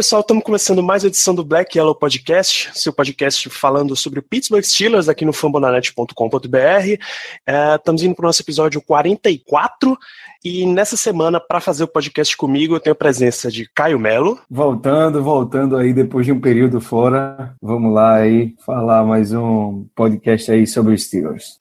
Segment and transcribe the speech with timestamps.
[0.00, 4.64] pessoal, estamos começando mais edição do Black Yellow Podcast, seu podcast falando sobre o Pittsburgh
[4.64, 6.56] Steelers aqui no fambonanet.com.br.
[7.46, 9.98] É, estamos indo para o nosso episódio 44
[10.42, 14.38] e nessa semana, para fazer o podcast comigo, eu tenho a presença de Caio Melo.
[14.48, 20.50] Voltando, voltando aí depois de um período fora, vamos lá aí falar mais um podcast
[20.50, 21.58] aí sobre os Steelers.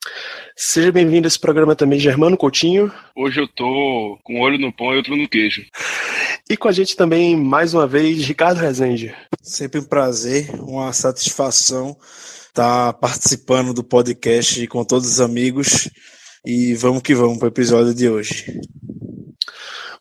[0.55, 2.89] Seja bem-vindo a esse programa também, Germano Coutinho.
[3.15, 5.65] Hoje eu tô com um olho no pão e outro no queijo.
[6.49, 9.13] E com a gente também, mais uma vez, Ricardo Rezende.
[9.41, 11.97] Sempre um prazer, uma satisfação
[12.47, 15.89] estar participando do podcast com todos os amigos.
[16.45, 18.59] E vamos que vamos para o episódio de hoje.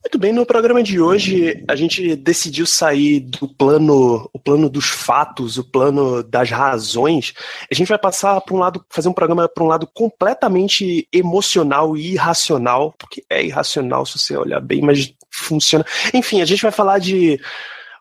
[0.00, 4.86] Muito bem, no programa de hoje a gente decidiu sair do plano, o plano dos
[4.86, 7.34] fatos, o plano das razões.
[7.70, 11.96] A gente vai passar para um lado, fazer um programa para um lado completamente emocional
[11.96, 15.84] e irracional, porque é irracional se você olhar bem, mas funciona.
[16.14, 17.38] Enfim, a gente vai falar de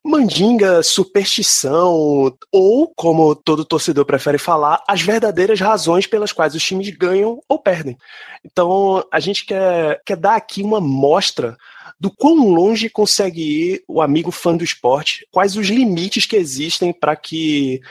[0.03, 6.89] mandinga, superstição, ou, como todo torcedor prefere falar, as verdadeiras razões pelas quais os times
[6.89, 7.97] ganham ou perdem.
[8.43, 11.57] Então, a gente quer, quer dar aqui uma mostra
[11.99, 16.93] do quão longe consegue ir o amigo fã do esporte, quais os limites que existem
[16.93, 17.81] para que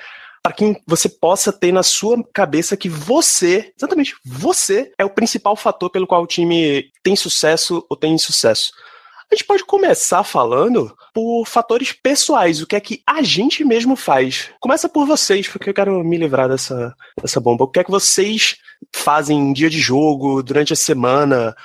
[0.43, 5.57] para que você possa ter na sua cabeça que você, exatamente, você é o principal
[5.57, 8.71] fator pelo qual o time tem sucesso ou tem insucesso.
[9.31, 13.97] A gente pode começar falando por fatores pessoais, o que é que a gente mesmo
[13.97, 14.51] faz.
[14.61, 17.65] Começa por vocês, porque eu quero me livrar dessa, dessa bomba.
[17.65, 18.57] O que é que vocês
[18.95, 21.57] fazem em dia de jogo, durante a semana,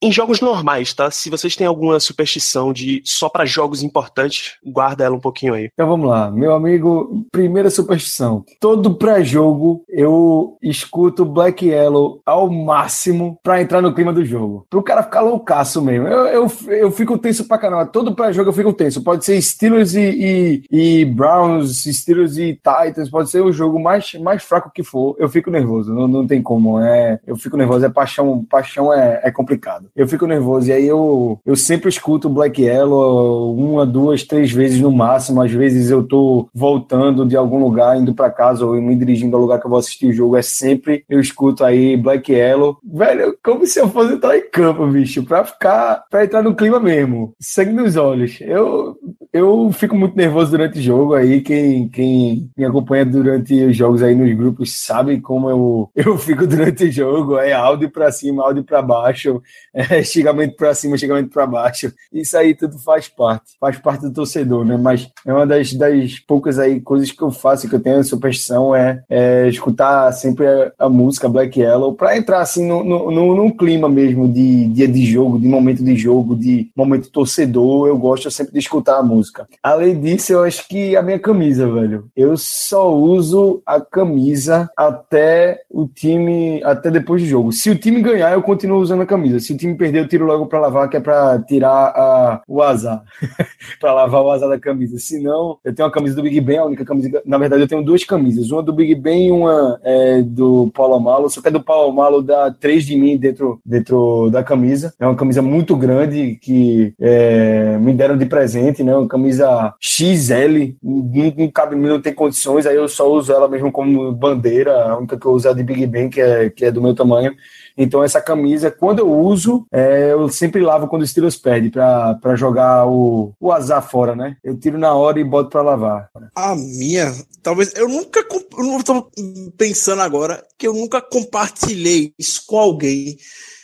[0.00, 1.10] em jogos normais, tá?
[1.10, 5.70] Se vocês têm alguma superstição de só para jogos importantes, guarda ela um pouquinho aí.
[5.72, 8.44] Então vamos lá, meu amigo, primeira superstição.
[8.60, 14.66] Todo pré-jogo eu escuto Black Yellow ao máximo para entrar no clima do jogo.
[14.70, 16.06] Pro cara ficar loucaço mesmo.
[16.06, 17.86] Eu, eu, eu fico tenso pra caramba.
[17.86, 19.02] Todo pré-jogo eu fico tenso.
[19.02, 24.14] Pode ser Steelers e, e, e Browns, Steelers e Titans, pode ser o jogo mais,
[24.14, 25.16] mais fraco que for.
[25.18, 26.80] Eu fico nervoso, não, não tem como.
[26.80, 30.68] É, eu fico nervoso, é paixão, paixão é, é complicado eu fico nervoso.
[30.68, 35.42] E aí eu, eu sempre escuto Black Yellow uma, duas, três vezes no máximo.
[35.42, 39.42] Às vezes eu tô voltando de algum lugar, indo para casa ou me dirigindo ao
[39.42, 40.36] lugar que eu vou assistir o jogo.
[40.36, 42.78] É sempre eu escuto aí Black Yellow.
[42.84, 46.80] Velho, como se eu fosse entrar em campo, bicho, pra ficar, pra entrar no clima
[46.80, 47.34] mesmo.
[47.40, 48.38] Sangue nos olhos.
[48.40, 48.96] Eu,
[49.38, 51.40] eu fico muito nervoso durante o jogo aí.
[51.40, 56.46] Quem, quem me acompanha durante os jogos aí nos grupos sabe como eu, eu fico
[56.46, 57.38] durante o jogo.
[57.38, 59.42] É áudio pra cima, áudio pra baixo.
[59.90, 61.92] É xingamento pra cima, xingamento pra baixo.
[62.12, 64.76] Isso aí tudo faz parte, faz parte do torcedor, né?
[64.76, 68.74] Mas é uma das, das poucas aí coisas que eu faço, que eu tenho superstição,
[68.74, 73.36] é, é escutar sempre a, a, música Black Yellow pra entrar assim no, no, no,
[73.36, 77.86] num clima mesmo de dia de jogo, de momento de jogo, de momento torcedor.
[77.86, 79.27] Eu gosto sempre de escutar a música.
[79.62, 82.08] Além disso, eu acho que a minha camisa, velho.
[82.16, 87.52] Eu só uso a camisa até o time, até depois do jogo.
[87.52, 89.40] Se o time ganhar, eu continuo usando a camisa.
[89.40, 92.62] Se o time perder, eu tiro logo para lavar, que é para tirar a, o
[92.62, 93.02] azar,
[93.80, 94.98] para lavar o azar da camisa.
[94.98, 97.22] Se não, eu tenho uma camisa do Big Ben, a única camisa.
[97.24, 100.98] Na verdade, eu tenho duas camisas, uma do Big Ben e uma é, do Paulo
[101.00, 101.28] Malo.
[101.28, 104.92] Só que a do Paulo Malo dá três de mim dentro, dentro da camisa.
[104.98, 108.94] É uma camisa muito grande que é, me deram de presente, né?
[109.08, 114.12] Camisa XL, não, não cabe não tem condições, aí eu só uso ela mesmo como
[114.12, 114.84] bandeira.
[114.84, 116.82] A única que eu uso é a de Big Ben, que é, que é do
[116.82, 117.34] meu tamanho.
[117.80, 122.34] Então, essa camisa, quando eu uso, é, eu sempre lavo quando o Steelers perde, para
[122.34, 124.36] jogar o, o azar fora, né?
[124.42, 126.10] Eu tiro na hora e boto para lavar.
[126.34, 128.26] A minha, talvez, eu nunca,
[128.58, 129.08] eu não tô
[129.56, 133.16] pensando agora que eu nunca compartilhei isso com alguém.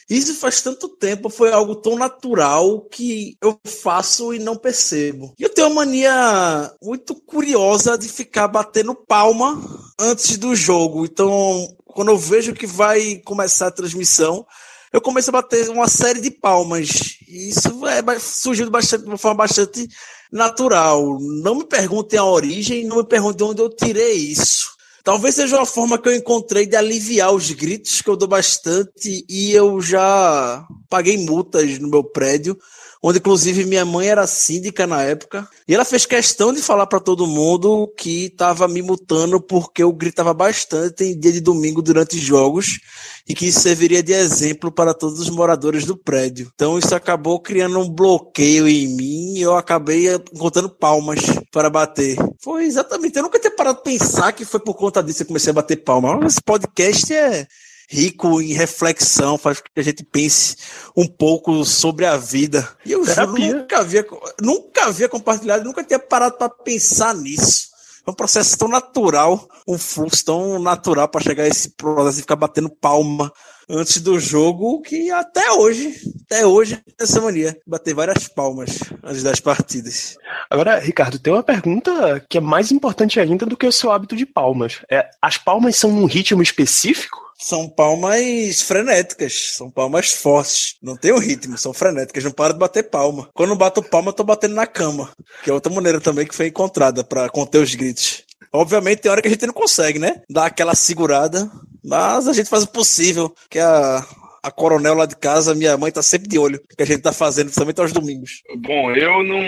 [0.09, 5.35] Isso faz tanto tempo, foi algo tão natural que eu faço e não percebo.
[5.39, 9.61] E eu tenho uma mania muito curiosa de ficar batendo palma
[9.99, 11.05] antes do jogo.
[11.05, 14.47] Então, quando eu vejo que vai começar a transmissão,
[14.93, 17.19] eu começo a bater uma série de palmas.
[17.27, 19.89] E isso é, surgiu bastante, de uma forma bastante
[20.31, 21.19] natural.
[21.43, 24.74] Não me perguntem a origem, não me perguntem de onde eu tirei isso.
[25.05, 29.23] Talvez seja uma forma que eu encontrei de aliviar os gritos, que eu dou bastante,
[29.29, 32.59] e eu já paguei multas no meu prédio
[33.07, 36.99] onde inclusive minha mãe era síndica na época, e ela fez questão de falar para
[36.99, 42.19] todo mundo que estava me multando porque eu gritava bastante em dia de domingo durante
[42.19, 42.81] jogos
[43.29, 46.51] e que isso serviria de exemplo para todos os moradores do prédio.
[46.55, 51.21] Então isso acabou criando um bloqueio em mim e eu acabei encontrando palmas
[51.53, 52.17] para bater.
[52.41, 55.27] Foi exatamente, eu nunca tinha parado de pensar que foi por conta disso que eu
[55.29, 56.17] comecei a bater palma.
[56.17, 57.47] Mas esse podcast é
[57.89, 60.57] rico em reflexão, faz com que a gente pense
[60.97, 62.69] um pouco sobre a vida.
[62.85, 64.07] E eu juro, nunca havia,
[64.41, 67.75] nunca havia compartilhado, nunca tinha parado para pensar nisso.
[68.07, 72.23] É um processo tão natural, um fluxo tão natural para chegar a esse processo de
[72.23, 73.33] ficar batendo palma
[73.67, 75.95] antes do jogo, que até hoje,
[76.27, 80.19] até hoje, essa mania, bater várias palmas antes das partidas.
[80.51, 84.15] Agora, Ricardo, tem uma pergunta que é mais importante ainda do que o seu hábito
[84.15, 84.83] de palmas.
[84.91, 87.24] É, as palmas são num ritmo específico?
[87.39, 90.77] São palmas frenéticas, são palmas fortes.
[90.83, 93.29] Não tem um ritmo, são frenéticas, não para de bater palma.
[93.35, 95.11] Quando bato palma, eu tô batendo na cama,
[95.43, 98.25] que é outra maneira também que foi encontrada para conter os gritos.
[98.53, 100.23] Obviamente tem hora que a gente não consegue, né?
[100.31, 101.51] Dar aquela segurada,
[101.85, 104.07] mas a gente faz o possível, que a,
[104.45, 107.13] a coronel lá de casa, minha mãe tá sempre de olho que a gente tá
[107.13, 108.43] fazendo, principalmente aos domingos.
[108.59, 109.41] Bom, eu não.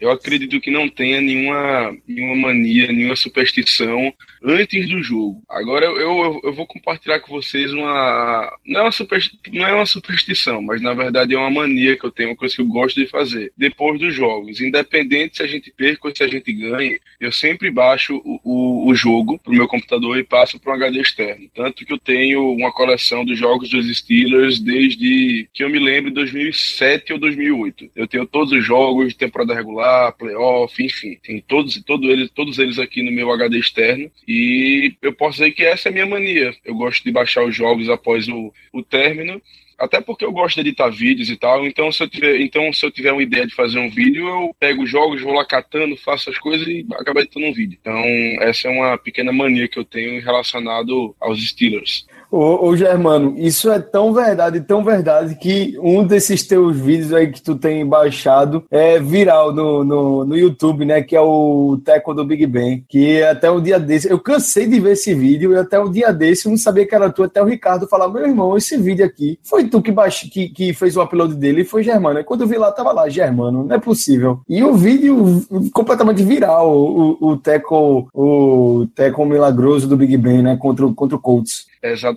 [0.00, 4.12] Eu acredito que não tenha nenhuma, nenhuma mania, nenhuma superstição
[4.42, 5.42] antes do jogo.
[5.48, 8.50] Agora eu, eu, eu vou compartilhar com vocês uma.
[8.64, 12.04] Não é uma, super, não é uma superstição, mas na verdade é uma mania que
[12.04, 13.52] eu tenho, uma coisa que eu gosto de fazer.
[13.56, 17.70] Depois dos jogos, independente se a gente perca ou se a gente ganhe, eu sempre
[17.70, 21.50] baixo o, o, o jogo pro meu computador e passo para um HD externo.
[21.54, 26.10] Tanto que eu tenho uma coleção dos jogos dos Steelers desde que eu me lembro,
[26.10, 27.90] 2007 ou 2008.
[27.94, 32.58] Eu tenho todos os jogos de temporada regular playoff, enfim, tem todos, todos, eles, todos
[32.58, 34.10] eles aqui no meu HD externo.
[34.26, 36.54] E eu posso dizer que essa é a minha mania.
[36.64, 39.40] Eu gosto de baixar os jogos após o, o término.
[39.80, 42.84] Até porque eu gosto de editar vídeos e tal, então se, eu tiver, então se
[42.84, 45.96] eu tiver uma ideia de fazer um vídeo, eu pego os jogos, vou lá catando,
[45.96, 47.78] faço as coisas e acabo editando um vídeo.
[47.80, 47.98] Então,
[48.42, 52.06] essa é uma pequena mania que eu tenho relacionado aos Steelers.
[52.30, 57.32] Ô, ô, Germano, isso é tão verdade, tão verdade, que um desses teus vídeos aí
[57.32, 61.02] que tu tem baixado é viral no, no, no YouTube, né?
[61.02, 62.84] Que é o Teco do Big Ben.
[62.88, 66.12] Que até um dia desse, eu cansei de ver esse vídeo e até um dia
[66.12, 69.04] desse eu não sabia que era tu, até o Ricardo falar, meu irmão, esse vídeo
[69.04, 70.20] aqui, foi tu que, baix...
[70.20, 72.20] que, que fez o upload dele e foi Germano.
[72.20, 74.40] E quando eu vi lá, tava lá, Germano, não é possível.
[74.48, 80.56] E o vídeo completamente viral, o, o Teco, o Teco milagroso do Big Ben, né?
[80.56, 81.68] Contra, contra o Colts.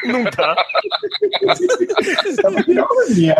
[0.04, 0.54] Não dá.
[2.42, 3.36] Dá pra tirar uma laminha.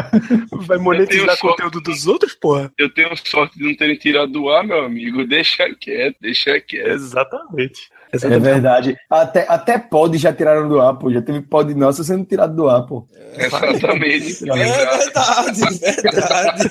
[0.53, 2.73] Vai monetizar conteúdo dos outros, porra?
[2.79, 5.27] Eu tenho sorte de não terem tirado do ar, meu amigo.
[5.27, 6.89] Deixa quieto, deixa quieto.
[6.89, 7.91] Exatamente.
[8.13, 8.43] É Exatamente.
[8.45, 8.97] verdade.
[9.09, 11.11] Até, até pod já tiraram do ar, pô.
[11.11, 13.07] Já teve pod nosso sendo tirado do ar, pô.
[13.37, 14.43] Exatamente.
[14.53, 15.61] É verdade,
[16.03, 16.71] verdade.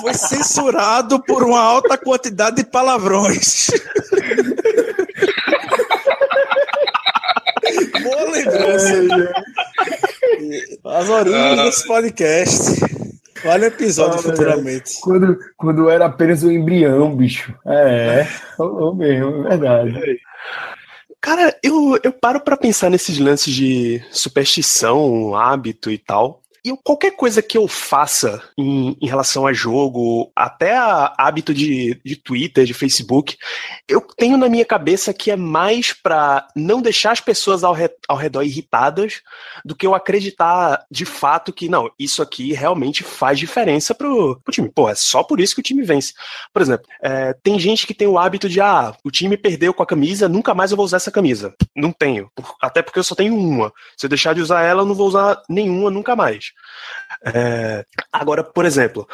[0.00, 3.70] Foi censurado por uma alta quantidade de palavrões.
[8.02, 8.94] Boa lembrança.
[10.84, 11.64] As origens Ah.
[11.64, 12.80] desse podcast.
[13.44, 15.00] Olha o episódio Ah, futuramente.
[15.00, 17.54] Quando, quando era apenas um embrião, bicho.
[17.66, 18.26] É,
[18.58, 20.20] ô, ô mesmo, é verdade.
[21.22, 26.39] Cara, eu, eu paro pra pensar nesses lances de superstição, hábito e tal.
[26.64, 32.00] E qualquer coisa que eu faça em, em relação a jogo, até a hábito de,
[32.04, 33.36] de Twitter, de Facebook,
[33.88, 37.94] eu tenho na minha cabeça que é mais pra não deixar as pessoas ao, re-
[38.08, 39.22] ao redor irritadas
[39.64, 44.52] do que eu acreditar de fato que, não, isso aqui realmente faz diferença pro, pro
[44.52, 44.70] time.
[44.70, 46.12] Pô, é só por isso que o time vence.
[46.52, 49.82] Por exemplo, é, tem gente que tem o hábito de, ah, o time perdeu com
[49.82, 51.54] a camisa, nunca mais eu vou usar essa camisa.
[51.74, 52.30] Não tenho.
[52.60, 53.72] Até porque eu só tenho uma.
[53.96, 56.49] Se eu deixar de usar ela, eu não vou usar nenhuma nunca mais.
[57.24, 59.06] É, agora, por exemplo,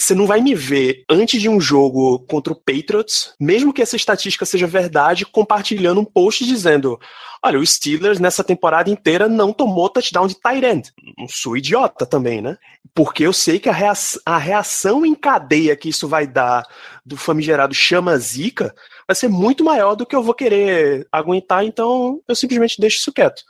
[0.00, 3.96] você não vai me ver antes de um jogo contra o Patriots, mesmo que essa
[3.96, 6.98] estatística seja verdade, compartilhando um post dizendo:
[7.42, 10.92] olha, o Steelers nessa temporada inteira não tomou touchdown de tight end.
[11.18, 12.56] Não sou idiota também, né?
[12.94, 16.66] Porque eu sei que a reação, a reação em cadeia que isso vai dar
[17.04, 18.74] do famigerado chama zica
[19.06, 23.12] vai ser muito maior do que eu vou querer aguentar, então eu simplesmente deixo isso
[23.12, 23.42] quieto.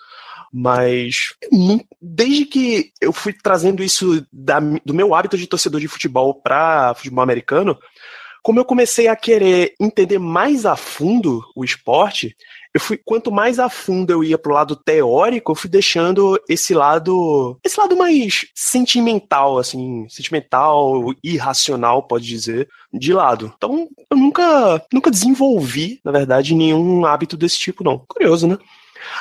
[0.53, 1.35] Mas
[2.01, 6.95] desde que eu fui trazendo isso da, do meu hábito de torcedor de futebol para
[6.95, 7.79] futebol americano,
[8.43, 12.35] como eu comecei a querer entender mais a fundo o esporte,
[12.73, 16.73] eu fui quanto mais a fundo eu ia pro lado teórico, eu fui deixando esse
[16.73, 23.53] lado, esse lado mais sentimental, assim, sentimental, irracional, pode dizer, de lado.
[23.57, 27.99] Então, eu nunca, nunca desenvolvi, na verdade, nenhum hábito desse tipo, não.
[28.09, 28.57] Curioso, né?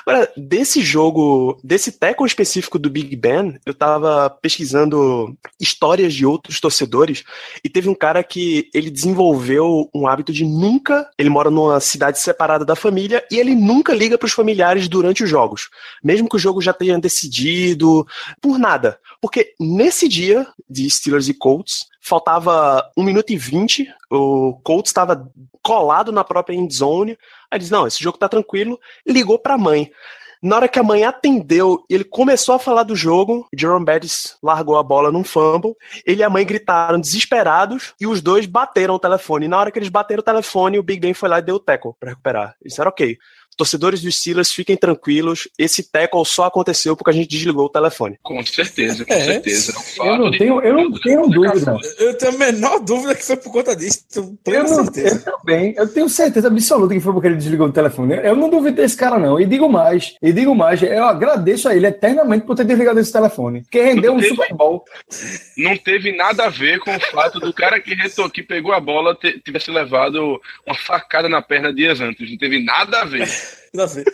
[0.05, 6.59] Agora, desse jogo, desse tackle específico do Big Ben, eu tava pesquisando histórias de outros
[6.59, 7.23] torcedores
[7.63, 12.19] e teve um cara que ele desenvolveu um hábito de nunca, ele mora numa cidade
[12.19, 15.69] separada da família e ele nunca liga para os familiares durante os jogos,
[16.03, 18.05] mesmo que o jogo já tenha decidido,
[18.41, 18.99] por nada.
[19.21, 25.29] Porque nesse dia de Steelers e Colts, faltava 1 minuto e 20, o Colts estava
[25.61, 27.17] colado na própria end zone,
[27.51, 28.79] Aí ele diz: Não, esse jogo tá tranquilo.
[29.05, 29.91] Ligou pra mãe.
[30.41, 33.45] Na hora que a mãe atendeu, ele começou a falar do jogo.
[33.53, 35.75] Jerome Bettis largou a bola num fumble.
[36.05, 39.49] Ele e a mãe gritaram desesperados e os dois bateram o telefone.
[39.49, 41.59] Na hora que eles bateram o telefone, o Big Ben foi lá e deu o
[41.59, 42.55] tackle para recuperar.
[42.61, 43.17] Eles disseram: Ok,
[43.57, 45.47] torcedores dos Steelers, fiquem tranquilos.
[45.57, 48.17] Esse tackle só aconteceu porque a gente desligou o telefone.
[48.23, 49.23] Com certeza, com É.
[49.23, 49.73] certeza.
[49.73, 51.77] É um Eu não fato de- tenho, eu não tenho dúvida.
[51.97, 53.99] Eu tenho a menor dúvida que foi por conta disso.
[54.43, 55.23] Tenho Eu, não, certeza.
[55.29, 58.15] eu também, eu tenho certeza absoluta que foi porque ele desligou o telefone.
[58.23, 59.39] Eu não duvido desse cara, não.
[59.39, 63.11] E digo mais, e digo mais, eu agradeço a ele eternamente por ter desligado esse
[63.11, 63.61] telefone.
[63.61, 64.83] Porque rendeu um Super Bowl.
[65.57, 68.79] Não teve nada a ver com o fato do cara que, retou, que pegou a
[68.79, 72.29] bola tivesse levado uma facada na perna dias antes.
[72.29, 73.27] Não teve nada a ver.
[73.77, 74.05] A ver.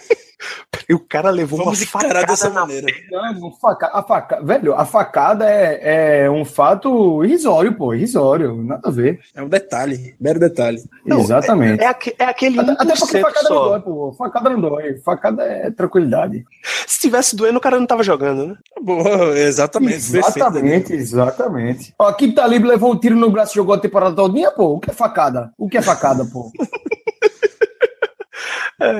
[0.87, 2.85] E o cara levou Vamos uma facada dessa maneira.
[3.09, 8.87] Não, faca, a faca, velho, a facada é, é um fato irrisório, pô, irrisório, nada
[8.87, 9.19] a ver.
[9.33, 10.83] É um detalhe, mero detalhe.
[11.03, 11.81] Não, Exatamente.
[11.81, 13.69] É, aque- é aquele Até, até porque 1% facada não só.
[13.69, 14.13] dói, pô.
[14.15, 14.97] Facada não dói.
[14.99, 16.45] Facada é tranquilidade.
[16.85, 18.55] Se tivesse doendo, o cara não tava jogando, né?
[18.79, 20.11] Boa, exatamente.
[20.11, 21.93] perfeito, Exatamente, exatamente.
[21.97, 24.73] Ó, aqui Talib levou um tiro no braço e jogou a temporada todinha, pô.
[24.75, 25.51] O que é facada?
[25.57, 26.51] O que é facada, pô?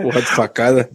[0.02, 0.90] Porra de facada.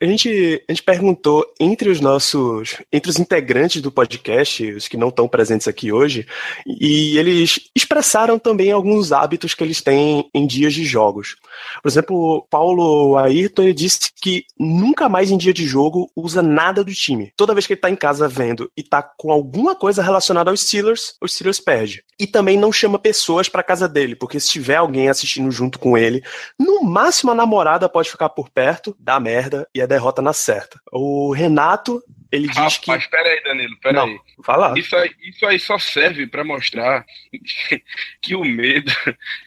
[0.00, 4.96] A gente, a gente perguntou entre os nossos, entre os integrantes do podcast, os que
[4.96, 6.26] não estão presentes aqui hoje,
[6.66, 11.36] e eles expressaram também alguns hábitos que eles têm em dias de jogos.
[11.82, 16.92] Por exemplo, Paulo Ayrton disse que nunca mais em dia de jogo usa nada do
[16.92, 17.32] time.
[17.36, 20.60] Toda vez que ele tá em casa vendo e tá com alguma coisa relacionada aos
[20.60, 22.04] Steelers, os Steelers perde.
[22.18, 25.96] E também não chama pessoas pra casa dele, porque se tiver alguém assistindo junto com
[25.98, 26.22] ele,
[26.58, 30.80] no máximo a namorada pode ficar por perto, dá merda e a derrota na certa.
[30.92, 32.02] O Renato,
[32.34, 33.10] ele diz Rapaz, que.
[33.10, 34.74] pera aí, Danilo, pera Não, lá.
[34.76, 37.04] Isso aí, isso aí só serve pra mostrar
[38.20, 38.92] que o medo,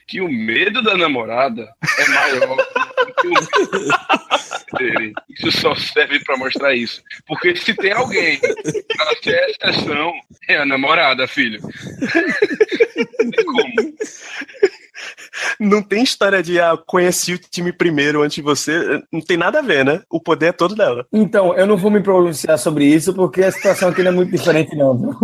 [0.08, 3.90] que o medo da namorada é maior do que o medo
[4.78, 5.14] dele.
[5.30, 7.04] Isso só serve pra mostrar isso.
[7.26, 10.14] Porque se tem alguém pra ser exceção,
[10.48, 11.60] é a namorada, filho.
[13.20, 13.98] Não tem como.
[15.60, 19.02] Não tem história de ah, conheci o time primeiro antes de você.
[19.12, 20.02] Não tem nada a ver, né?
[20.10, 21.06] O poder é todo dela.
[21.12, 24.32] Então, eu não vou me pronunciar sobre isso, porque a situação aqui não é muito
[24.32, 25.16] diferente, não.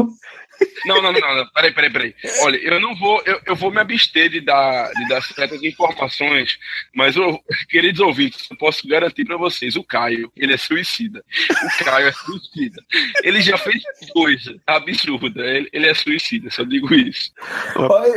[0.86, 1.48] Não, não, não, não.
[1.54, 2.16] Peraí, peraí, peraí.
[2.42, 6.58] Olha, eu não vou, eu, eu vou me abster de dar, de dar certas informações,
[6.94, 11.24] mas, eu, queridos ouvintes, eu posso garantir pra vocês, o Caio, ele é suicida.
[11.82, 12.84] O Caio é suicida.
[13.24, 13.82] Ele já fez
[14.12, 15.42] coisa absurda.
[15.46, 17.32] Ele, ele é suicida, só digo isso.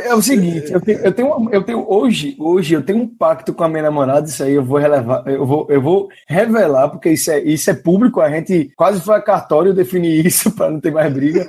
[0.03, 3.53] É o seguinte, eu tenho, eu tenho, eu tenho hoje, hoje eu tenho um pacto
[3.53, 7.11] com a minha namorada, isso aí eu vou relevar, eu vou, eu vou revelar, porque
[7.11, 10.79] isso é, isso é público, a gente quase foi a cartório definir isso para não
[10.79, 11.47] ter mais briga.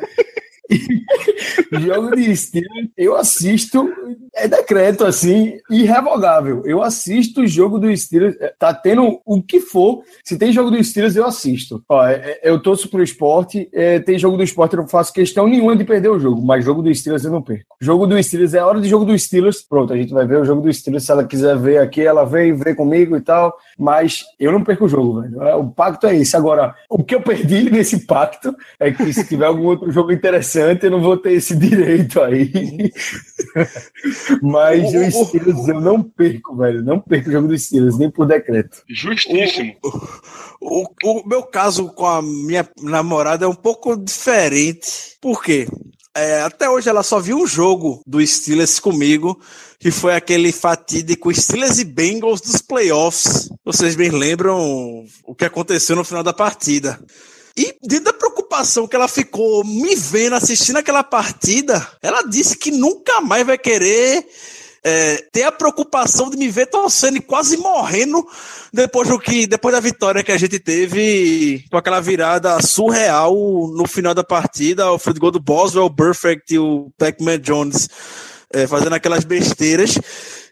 [1.72, 3.90] Jogo de estilo, eu assisto,
[4.34, 6.62] é decreto assim, irrevogável.
[6.64, 10.70] Eu assisto o jogo do Steelers, é, tá tendo o que for, se tem jogo
[10.70, 11.82] do Steelers, eu assisto.
[11.88, 15.12] Ó, é, é, eu torço pro esporte, é, tem jogo do esporte, eu não faço
[15.12, 17.76] questão nenhuma de perder o jogo, mas jogo do Steelers eu não perco.
[17.80, 20.44] Jogo do Steelers é hora de jogo do Steelers, pronto, a gente vai ver o
[20.44, 24.25] jogo do Steelers, se ela quiser ver aqui, ela vem, vê comigo e tal, mas
[24.38, 25.58] eu não perco o jogo, velho.
[25.58, 26.37] O pacto é esse.
[26.37, 30.57] Agora, o que eu perdi nesse pacto é que se tiver algum outro jogo interessante,
[30.58, 32.50] eu não vou ter esse direito aí.
[34.42, 36.82] Mas o Steelers eu não perco, velho.
[36.82, 38.82] Não perco o jogo do Steelers, nem por decreto.
[38.88, 39.76] Justíssimo.
[40.60, 45.16] O, o meu caso com a minha namorada é um pouco diferente.
[45.20, 45.66] Por quê?
[46.18, 49.40] é, até hoje ela só viu um jogo do Steelers comigo,
[49.78, 53.48] que foi aquele fatídico Steelers e Bengals dos playoffs.
[53.64, 56.98] Vocês bem lembram o que aconteceu no final da partida.
[57.58, 62.70] E dentro da preocupação que ela ficou me vendo assistindo aquela partida, ela disse que
[62.70, 64.24] nunca mais vai querer
[64.84, 68.24] é, ter a preocupação de me ver torcendo e quase morrendo
[68.72, 73.34] depois do que depois da vitória que a gente teve com aquela virada surreal
[73.74, 77.88] no final da partida, o field goal do Boswell, o Perfect e o Pac-Man Jones
[78.52, 79.98] é, fazendo aquelas besteiras.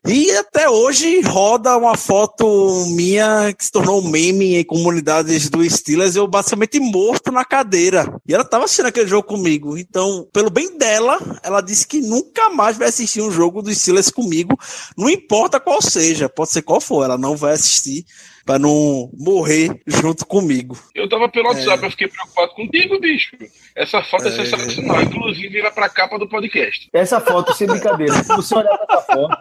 [0.08, 5.68] E até hoje roda uma foto minha que se tornou um meme em comunidades do
[5.68, 8.06] Steelers, eu basicamente morto na cadeira.
[8.25, 9.76] E ela tava assistindo aquele jogo comigo.
[9.76, 14.08] Então, pelo bem dela, ela disse que nunca mais vai assistir um jogo do Steelers
[14.08, 14.56] comigo,
[14.96, 18.04] não importa qual seja, pode ser qual for, ela não vai assistir
[18.46, 20.78] para não morrer junto comigo.
[20.94, 21.86] Eu tava pelo WhatsApp, é.
[21.86, 23.36] eu fiquei preocupado contigo, bicho.
[23.74, 26.88] Essa foto é, é sensacional, inclusive era pra capa do podcast.
[26.92, 29.36] Essa foto, sem brincadeira, se você olhar essa foto,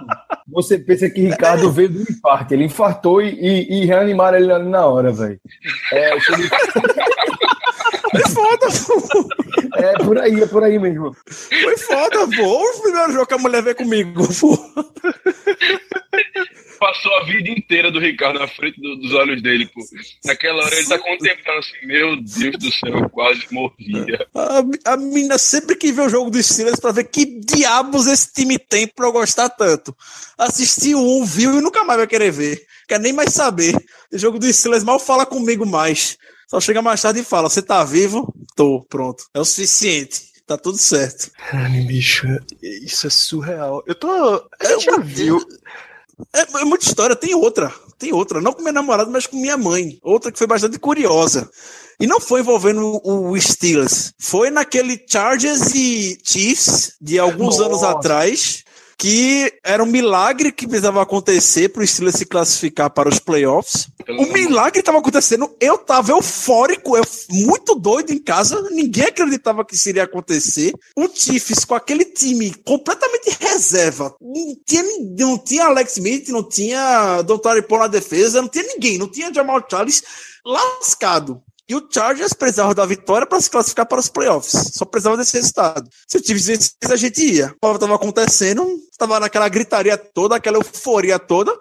[0.47, 2.53] você pensa que Ricardo veio do infarto.
[2.53, 5.39] Ele infartou e, e, e reanimaram ele ali na hora, velho.
[5.93, 6.49] É, ele...
[8.17, 9.27] é foda, pô.
[9.77, 11.15] É por aí, é por aí mesmo.
[11.25, 12.63] Foi foda, pô.
[12.63, 14.57] O primeiro jogo que a mulher veio comigo, pô
[16.85, 19.81] passou a vida inteira do Ricardo na frente do, dos olhos dele, pô.
[20.23, 24.27] Naquela hora ele tá contemplando assim, meu Deus do céu, eu quase morria.
[24.35, 28.31] A, a mina sempre que vê o jogo dos Steelers pra ver que diabos esse
[28.31, 29.95] time tem pra eu gostar tanto.
[30.37, 32.61] Assistiu um, viu e nunca mais vai querer ver.
[32.87, 33.73] Quer nem mais saber.
[34.11, 36.17] O jogo dos Steelers mal fala comigo mais.
[36.47, 38.33] Só chega mais tarde e fala: Você tá vivo?
[38.55, 39.25] Tô, pronto.
[39.33, 41.31] É o suficiente tá tudo certo.
[41.51, 42.27] Ai, bicho,
[42.61, 43.83] isso é surreal.
[43.85, 44.07] Eu tô.
[44.59, 45.43] A gente já viu.
[46.33, 47.15] É, é muita história.
[47.15, 47.73] Tem outra.
[47.97, 48.39] Tem outra.
[48.39, 49.97] Não com minha namorada, mas com minha mãe.
[50.01, 51.49] Outra que foi bastante curiosa.
[51.99, 54.13] E não foi envolvendo o Steelers.
[54.19, 57.65] Foi naquele Chargers e Chiefs de alguns Nossa.
[57.65, 58.64] anos atrás
[58.97, 63.87] que era um milagre que precisava acontecer para o Steelers se classificar para os playoffs.
[64.07, 69.75] O milagre estava acontecendo, eu estava eufórico, eu muito doido em casa, ninguém acreditava que
[69.75, 70.73] isso iria acontecer.
[70.95, 74.83] O Chiefs com aquele time completamente reserva, não tinha,
[75.17, 77.61] não tinha Alex Smith, não tinha Dr.
[77.67, 80.03] Paul na defesa, não tinha ninguém, não tinha Jamal Charles
[80.45, 81.41] lascado.
[81.67, 84.71] E o Chargers precisava da vitória para se classificar para os playoffs.
[84.73, 85.89] Só precisava desse resultado.
[86.07, 87.55] Se o time vencesse, a gente ia.
[87.63, 91.51] O estava acontecendo, estava naquela gritaria toda, aquela euforia toda,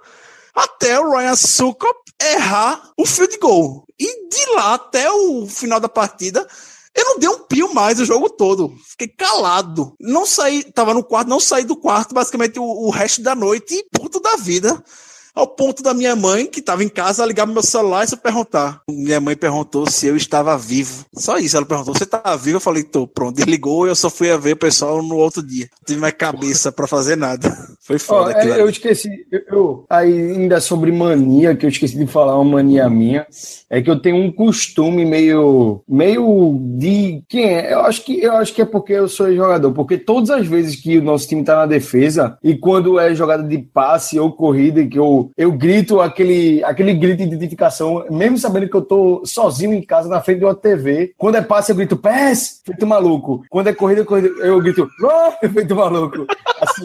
[0.55, 3.85] até o Ryan Sucop errar o field goal.
[3.99, 6.47] E de lá até o final da partida,
[6.95, 8.75] eu não dei um pio mais o jogo todo.
[8.90, 9.95] Fiquei calado.
[9.99, 13.75] Não saí, tava no quarto, não saí do quarto basicamente o, o resto da noite
[13.75, 14.83] e puto da vida
[15.35, 18.83] ao ponto da minha mãe, que estava em casa, ligar meu celular e se perguntar.
[18.88, 21.05] Minha mãe perguntou se eu estava vivo.
[21.14, 22.57] Só isso, ela perguntou: você tá vivo?
[22.57, 23.35] Eu falei: tô, pronto.
[23.35, 25.68] Desligou e eu só fui a ver o pessoal no outro dia.
[25.73, 27.51] Não tive mais cabeça para fazer nada.
[27.81, 28.35] Foi foda.
[28.37, 32.88] Oh, eu esqueci, eu, eu, ainda sobre mania, que eu esqueci de falar, uma mania
[32.88, 33.27] minha,
[33.68, 37.75] é que eu tenho um costume meio, meio de quem é?
[37.75, 40.77] Eu acho que eu acho que é porque eu sou jogador, porque todas as vezes
[40.77, 44.87] que o nosso time tá na defesa e quando é jogada de passe ou corrida
[44.87, 49.72] que eu eu grito aquele, aquele grito de identificação, mesmo sabendo que eu tô sozinho
[49.72, 51.14] em casa na frente de uma TV.
[51.16, 53.44] Quando é passe, eu grito PES, feito maluco.
[53.48, 54.04] Quando é corrida,
[54.40, 55.48] eu grito oh!
[55.48, 56.26] feito maluco.
[56.60, 56.84] Assim,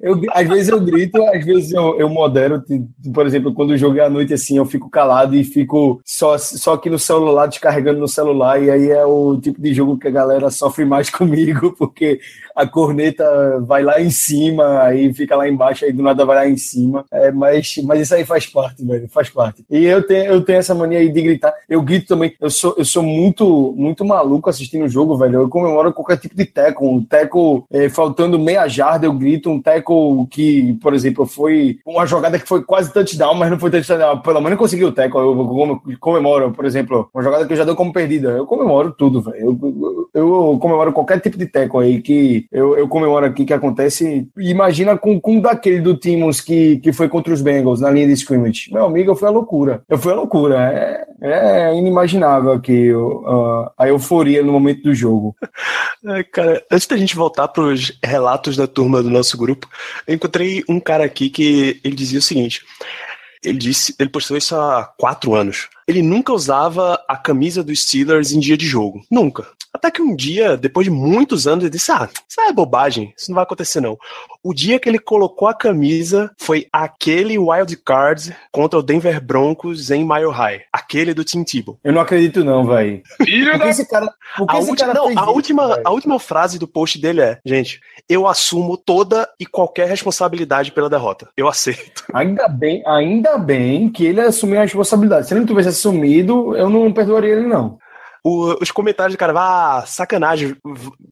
[0.00, 2.62] eu, às vezes eu grito, às vezes eu, eu modero.
[3.12, 6.36] Por exemplo, quando o jogo é à noite, assim, eu fico calado e fico só,
[6.38, 8.62] só aqui no celular, descarregando no celular.
[8.62, 12.20] E aí é o tipo de jogo que a galera sofre mais comigo, porque
[12.54, 13.24] a corneta
[13.60, 17.04] vai lá em cima, aí fica lá embaixo, aí do nada vai lá em cima.
[17.12, 19.64] É, mas, mas isso aí faz parte, velho, faz parte.
[19.70, 21.52] E eu tenho, eu tenho essa mania aí de gritar.
[21.68, 22.34] Eu grito também.
[22.40, 25.42] Eu sou, eu sou muito, muito maluco assistindo o jogo, velho.
[25.42, 26.88] Eu comemoro qualquer tipo de teco.
[26.88, 29.25] Um teco é, faltando meia jarda, eu grito.
[29.46, 33.70] Um teco que, por exemplo, foi uma jogada que foi quase touchdown, mas não foi
[33.70, 34.18] touchdown.
[34.18, 35.18] Pelo menos conseguiu o teco.
[35.18, 38.30] Eu comemoro, por exemplo, uma jogada que eu já dou como perdida.
[38.30, 39.36] Eu comemoro tudo, velho.
[39.36, 43.52] Eu, eu, eu comemoro qualquer tipo de teco aí que eu, eu comemoro aqui que
[43.52, 44.28] acontece.
[44.36, 48.12] Imagina com, com daquele do Timos que, que foi contra os Bengals na linha de
[48.14, 48.72] scrimmage.
[48.72, 49.82] Meu amigo, foi a loucura.
[49.88, 50.56] Eu fui a loucura.
[50.56, 55.36] É, é inimaginável aqui uh, a euforia no momento do jogo.
[56.08, 59.68] É, cara, antes da gente voltar para os relatos da turma do nosso grupo,
[60.06, 62.62] eu encontrei um cara aqui que ele dizia o seguinte.
[63.44, 65.68] Ele disse, ele postou isso há quatro anos.
[65.86, 69.04] Ele nunca usava a camisa dos Steelers em dia de jogo.
[69.10, 69.46] Nunca.
[69.76, 73.30] Até que um dia, depois de muitos anos, ele disse: Ah, isso é bobagem, isso
[73.30, 73.98] não vai acontecer não.
[74.42, 79.90] O dia que ele colocou a camisa foi aquele wild card contra o Denver Broncos
[79.90, 80.62] em Mile High.
[80.72, 81.78] Aquele do Tim Tebow.
[81.84, 83.02] Eu não acredito, não, velho.
[83.22, 83.68] Filho da.
[83.68, 84.06] esse cara.
[84.48, 87.20] A, esse última, cara não, fez a, isso, última, a última frase do post dele
[87.20, 91.28] é: Gente, eu assumo toda e qualquer responsabilidade pela derrota.
[91.36, 92.04] Eu aceito.
[92.14, 95.26] Ainda bem, ainda bem que ele assumiu a responsabilidade.
[95.26, 97.78] Se ele não tivesse assumido, eu não perdoaria ele, não.
[98.28, 100.56] O- os comentários do cara, ah, sacanagem,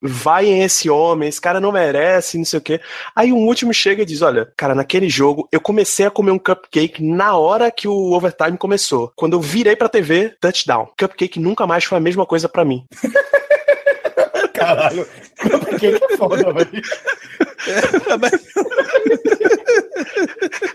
[0.03, 2.81] vai em esse homem, esse cara não merece, não sei o quê.
[3.14, 6.38] Aí um último chega e diz: Olha, cara, naquele jogo eu comecei a comer um
[6.40, 9.12] cupcake na hora que o overtime começou.
[9.14, 10.88] Quando eu virei pra TV, touchdown.
[10.98, 12.85] Cupcake nunca mais foi a mesma coisa pra mim.
[14.53, 15.07] Caralho.
[15.79, 16.83] Que é foda, velho.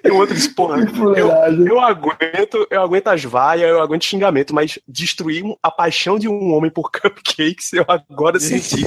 [0.03, 0.79] E o outro disse, porra,
[1.15, 1.29] eu,
[1.65, 6.53] eu aguento, eu aguento as vaias, eu aguento xingamento, mas destruir a paixão de um
[6.53, 8.85] homem por cupcakes eu agora senti.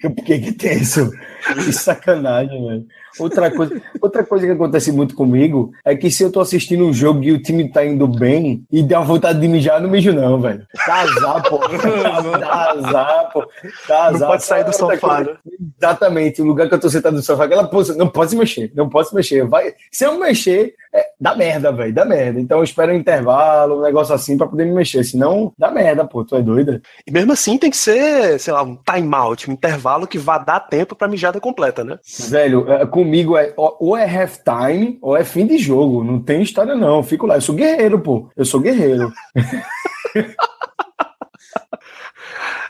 [0.00, 1.10] Que que tem isso?
[1.54, 2.86] Que sacanagem, velho.
[3.18, 6.92] Outra coisa, outra coisa que acontece muito comigo é que se eu tô assistindo um
[6.92, 10.12] jogo e o time tá indo bem e dá vontade de mijar, eu não mijo
[10.12, 10.66] não, velho.
[10.86, 11.58] Dá azar, pô.
[11.58, 13.46] Dá, dá azar, pô.
[13.88, 14.20] Dá azar.
[14.20, 15.36] Não pode sair do sofá, coisa- né?
[15.78, 18.70] Exatamente, o lugar que eu tô sentado no sofá, aquela posição, não pode se mexer,
[18.74, 19.46] não pode se mexer.
[19.46, 22.40] Vai, se eu me mexer, é, dá merda, velho, dá merda.
[22.40, 26.04] Então eu espero um intervalo, um negócio assim pra poder me mexer, senão dá merda,
[26.04, 26.80] pô, tu é doida.
[27.06, 30.60] E mesmo assim tem que ser, sei lá, um timeout, um intervalo que vá dar
[30.60, 31.98] tempo pra mijada completa, né?
[32.28, 36.04] Velho, é, comigo é ou é halftime ou é fim de jogo.
[36.04, 36.98] Não tem história, não.
[36.98, 37.36] Eu fico lá.
[37.36, 38.30] Eu sou guerreiro, pô.
[38.36, 39.12] Eu sou guerreiro.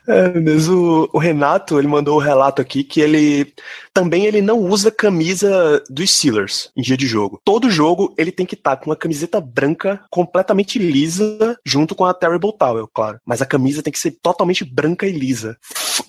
[0.08, 3.52] É, mas o, o Renato, ele mandou o relato aqui que ele
[3.94, 7.40] também ele não usa camisa dos Steelers em dia de jogo.
[7.44, 12.14] Todo jogo ele tem que estar com uma camiseta branca completamente lisa junto com a
[12.14, 13.20] Terrible Towel, claro.
[13.24, 15.56] Mas a camisa tem que ser totalmente branca e lisa.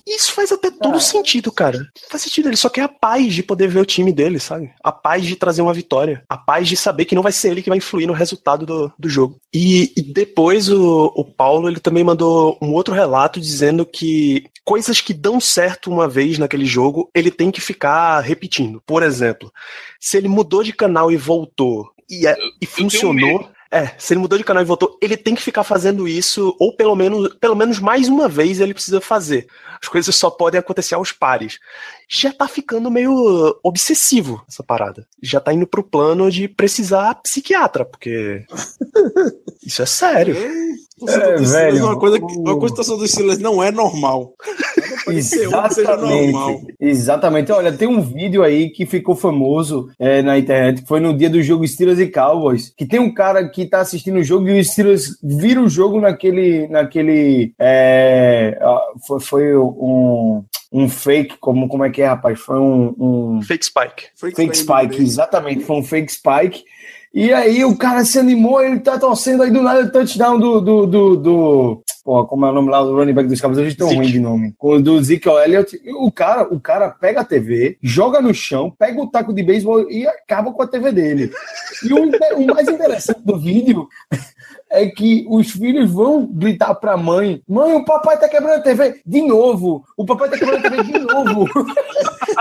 [0.08, 1.00] Isso faz até todo Ah.
[1.00, 1.80] sentido, cara.
[2.10, 4.72] Faz sentido, ele só quer a paz de poder ver o time dele, sabe?
[4.84, 6.24] A paz de trazer uma vitória.
[6.30, 8.92] A paz de saber que não vai ser ele que vai influir no resultado do,
[8.98, 9.38] do jogo.
[9.54, 15.02] E, e depois o, o Paulo, ele também mandou um outro relato dizendo que coisas
[15.02, 18.82] que dão certo uma vez naquele jogo, ele tem que ficar repetindo.
[18.86, 19.52] Por exemplo,
[20.00, 23.50] se ele mudou de canal e voltou e, é- e tenho funcionou.
[23.74, 26.76] É, se ele mudou de canal e voltou, ele tem que ficar fazendo isso, ou
[26.76, 29.48] pelo menos, pelo menos mais uma vez ele precisa fazer.
[29.82, 31.58] As coisas só podem acontecer aos pares.
[32.14, 35.08] Já tá ficando meio obsessivo essa parada.
[35.24, 38.44] Já tá indo pro plano de precisar psiquiatra, porque.
[39.66, 40.36] Isso é sério.
[41.08, 43.72] É, velho, uma coisa que o- uma coisa que a situação dos Steelers não é
[43.72, 44.34] normal.
[45.08, 46.76] Exatamente.
[46.80, 47.52] Exatamente.
[47.52, 51.30] Olha, tem um vídeo aí que ficou famoso é, na internet, que foi no dia
[51.30, 54.60] do jogo Steelers e Cowboys, que tem um cara que tá assistindo o jogo e
[54.60, 56.68] o Steelers vira o jogo naquele.
[56.68, 58.60] naquele é,
[59.08, 62.40] foi, foi um, um fake, como, como é que é, rapaz?
[62.40, 64.04] Foi um- um Fake Spike.
[64.16, 66.64] Fake Spike, exatamente, foi um fake Spike.
[67.14, 70.62] E aí o cara se animou, ele tá torcendo aí do nada touchdown do.
[70.62, 73.60] do, do, do Pô, como é o nome lá do running back dos Cowboys?
[73.60, 74.00] Hoje tão Zeke.
[74.00, 74.54] ruim de nome.
[74.60, 75.80] O do Zeke Elliott.
[75.84, 79.44] E O cara, o cara pega a TV, joga no chão, pega o taco de
[79.44, 81.30] beisebol e acaba com a TV dele.
[81.84, 82.10] E o,
[82.42, 83.88] o mais interessante do vídeo
[84.72, 89.02] é que os filhos vão gritar pra mãe: Mãe, o papai tá quebrando a TV
[89.06, 89.84] de novo.
[89.98, 91.48] O papai tá quebrando a TV de novo.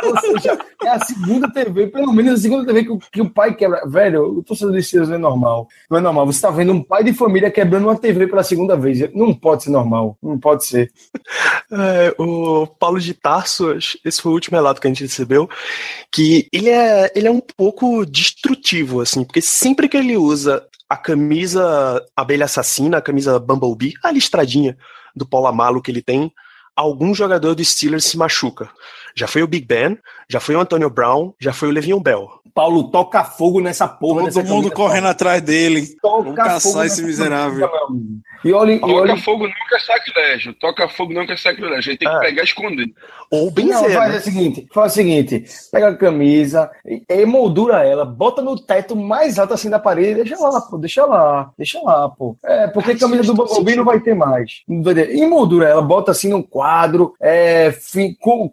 [0.03, 3.29] Ou seja, é a segunda TV, pelo menos a segunda TV que, o- que o
[3.31, 3.83] pai quebra.
[3.87, 5.69] Velho, o torcedor de Steelers não é normal.
[5.91, 6.27] Não é normal.
[6.27, 9.13] Você tá vendo um pai de família quebrando uma TV pela segunda vez.
[9.15, 10.17] Não pode ser normal.
[10.23, 10.91] Não pode ser.
[11.73, 13.73] É, o Paulo de Tarso,
[14.05, 15.49] esse foi o último relato que a gente recebeu,
[16.11, 20.97] que ele é, ele é um pouco destrutivo, assim, porque sempre que ele usa a
[20.97, 24.77] camisa abelha assassina, a camisa Bumblebee, a listradinha
[25.15, 26.33] do Polamalo que ele tem,
[26.75, 28.69] algum jogador do Steelers se machuca.
[29.15, 32.29] Já foi o Big Ben, já foi o Antonio Brown, já foi o Le'Veon Bell.
[32.53, 34.29] Paulo, toca fogo nessa porra.
[34.31, 35.87] Todo mundo correndo atrás dele.
[36.03, 37.69] Toca Vamos caçar fogo esse miserável.
[37.69, 38.21] camisa.
[38.45, 40.55] E olha, e Toca olha fogo nunca é sacrilégio.
[40.55, 41.93] Toca fogo nunca é sacrilégio.
[41.93, 42.21] Aí tem que É.
[42.21, 42.87] pegar e esconder.
[43.31, 44.19] Ou Não, benzer, faz né?
[44.19, 49.39] o seguinte, faz o seguinte, pega a camisa, e- emoldura ela, bota no teto mais
[49.39, 52.37] alto assim da parede, deixa lá, pô, deixa lá, deixa lá, pô.
[52.45, 54.63] É, porque a camisa do Bumblebee não vai ter mais.
[55.09, 57.73] Emoldura ela, bota assim no quadro, é,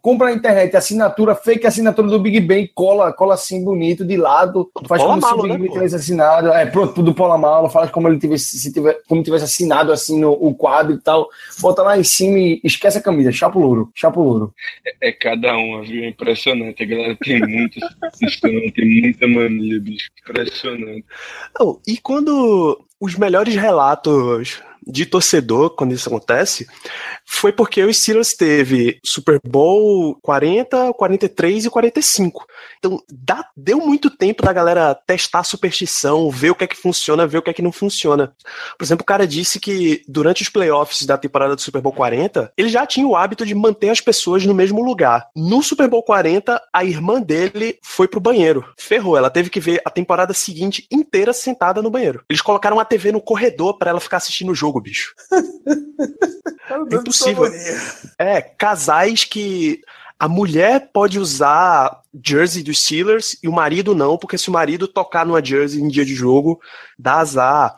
[0.01, 0.46] compra na internet
[0.77, 5.21] assinatura, fake assinatura do Big Ben, cola, cola assim bonito de lado, faz Pola como
[5.21, 8.07] se o Malo, Big né, Ben tivesse assinado, é, pronto, do Pola Malo, faz como
[8.07, 11.29] ele tivesse, se tiver, como tivesse assinado assim no o quadro e tal,
[11.59, 14.53] bota lá em cima e esquece a camisa, chapa o louro, chapa o louro.
[15.01, 16.03] É cada uma, viu?
[16.03, 16.83] É impressionante.
[16.83, 17.79] A galera tem muita
[18.73, 20.09] tem muita mania, bicho.
[20.21, 21.05] Impressionante.
[21.59, 26.67] Não, e quando os melhores relatos de torcedor quando isso acontece
[27.25, 32.45] foi porque o Steelers teve Super Bowl 40, 43 e 45.
[32.79, 36.75] Então, dá, deu muito tempo da galera testar a superstição, ver o que é que
[36.75, 38.33] funciona, ver o que é que não funciona.
[38.77, 42.53] Por exemplo, o cara disse que durante os playoffs da temporada do Super Bowl 40,
[42.57, 45.27] ele já tinha o hábito de manter as pessoas no mesmo lugar.
[45.35, 48.65] No Super Bowl 40, a irmã dele foi pro banheiro.
[48.77, 52.23] Ferrou, ela teve que ver a temporada seguinte inteira sentada no banheiro.
[52.29, 55.13] Eles colocaram a TV no corredor para ela ficar assistindo o jogo, bicho.
[56.69, 57.45] É impossível.
[58.19, 59.81] É, casais que
[60.19, 64.87] a mulher pode usar jersey dos Steelers e o marido não, porque se o marido
[64.87, 66.59] tocar numa jersey em dia de jogo,
[66.99, 67.75] dá azar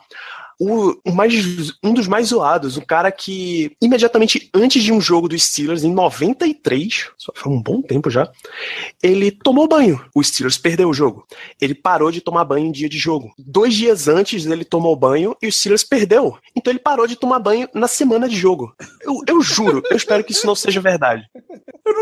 [0.60, 1.34] o, o mais,
[1.82, 5.92] um dos mais zoados, o cara que imediatamente antes de um jogo dos Steelers, em
[5.92, 8.30] 93, só foi um bom tempo já,
[9.02, 10.04] ele tomou banho.
[10.14, 11.26] O Steelers perdeu o jogo.
[11.58, 13.32] Ele parou de tomar banho em dia de jogo.
[13.38, 16.36] Dois dias antes ele tomou banho e o Steelers perdeu.
[16.54, 18.74] Então ele parou de tomar banho na semana de jogo.
[19.00, 21.26] Eu, eu juro, eu espero que isso não seja verdade.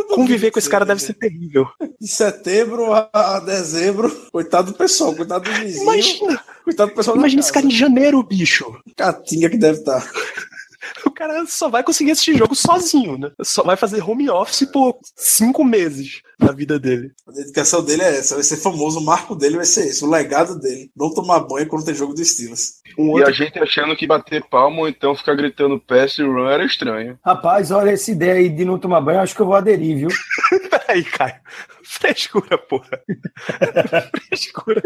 [0.09, 1.69] Conviver com esse cara deve ser terrível.
[2.01, 5.83] De setembro a dezembro, coitado do pessoal, coitado do vizinho.
[5.85, 6.43] Imagina!
[6.69, 8.79] Coitado do pessoal Imagina esse cara em janeiro, bicho.
[8.95, 10.07] Catinga que deve estar.
[11.05, 13.31] O cara só vai conseguir assistir jogo sozinho, né?
[13.43, 17.11] Só vai fazer home office por cinco meses da vida dele.
[17.27, 20.11] A dedicação dele é essa, vai ser famoso, o marco dele vai ser esse, o
[20.11, 20.91] legado dele.
[20.97, 22.75] Não tomar banho quando tem jogo do Steelers.
[22.97, 26.23] Um E outro a gente achando que bater palma ou então ficar gritando pass e
[26.23, 27.19] run era estranho.
[27.25, 30.09] Rapaz, olha essa ideia aí de não tomar banho, acho que eu vou aderir, viu?
[30.71, 31.35] Peraí, Caio.
[31.83, 33.01] Frescura, porra.
[34.29, 34.83] Frescura.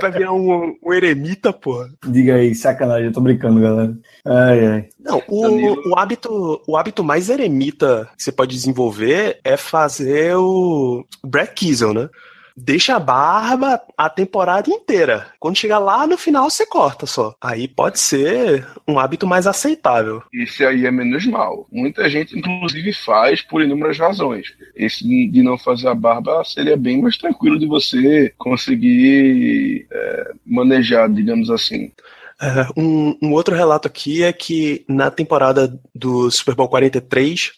[0.00, 1.90] Vai virar um, um eremita, porra.
[2.06, 3.92] Diga aí, sacanagem, eu tô brincando, galera.
[4.24, 4.88] Ai, ai.
[5.00, 5.82] Não, o, Danilo.
[5.86, 11.94] o, hábito, o hábito mais eremita que você pode desenvolver é fazer o Brad Kiesel,
[11.94, 12.08] né?
[12.56, 15.26] Deixa a barba a temporada inteira.
[15.40, 17.34] Quando chegar lá no final, você corta só.
[17.40, 20.22] Aí pode ser um hábito mais aceitável.
[20.32, 21.66] Esse aí é menos mal.
[21.72, 24.54] Muita gente, inclusive, faz por inúmeras razões.
[24.76, 31.10] Esse de não fazer a barba seria bem mais tranquilo de você conseguir é, manejar,
[31.10, 31.90] digamos assim.
[32.40, 37.52] É, um, um outro relato aqui é que na temporada do Super Bowl 43,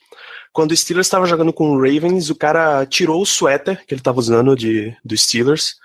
[0.57, 4.01] quando o Steelers estava jogando com o Ravens, o cara tirou o suéter que ele
[4.01, 5.77] estava usando de, do Steelers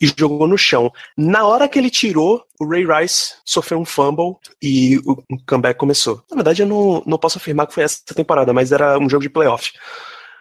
[0.00, 0.92] e jogou no chão.
[1.16, 5.78] Na hora que ele tirou, o Ray Rice sofreu um fumble e o, o comeback
[5.78, 6.24] começou.
[6.28, 9.22] Na verdade, eu não, não posso afirmar que foi essa temporada, mas era um jogo
[9.22, 9.70] de playoff.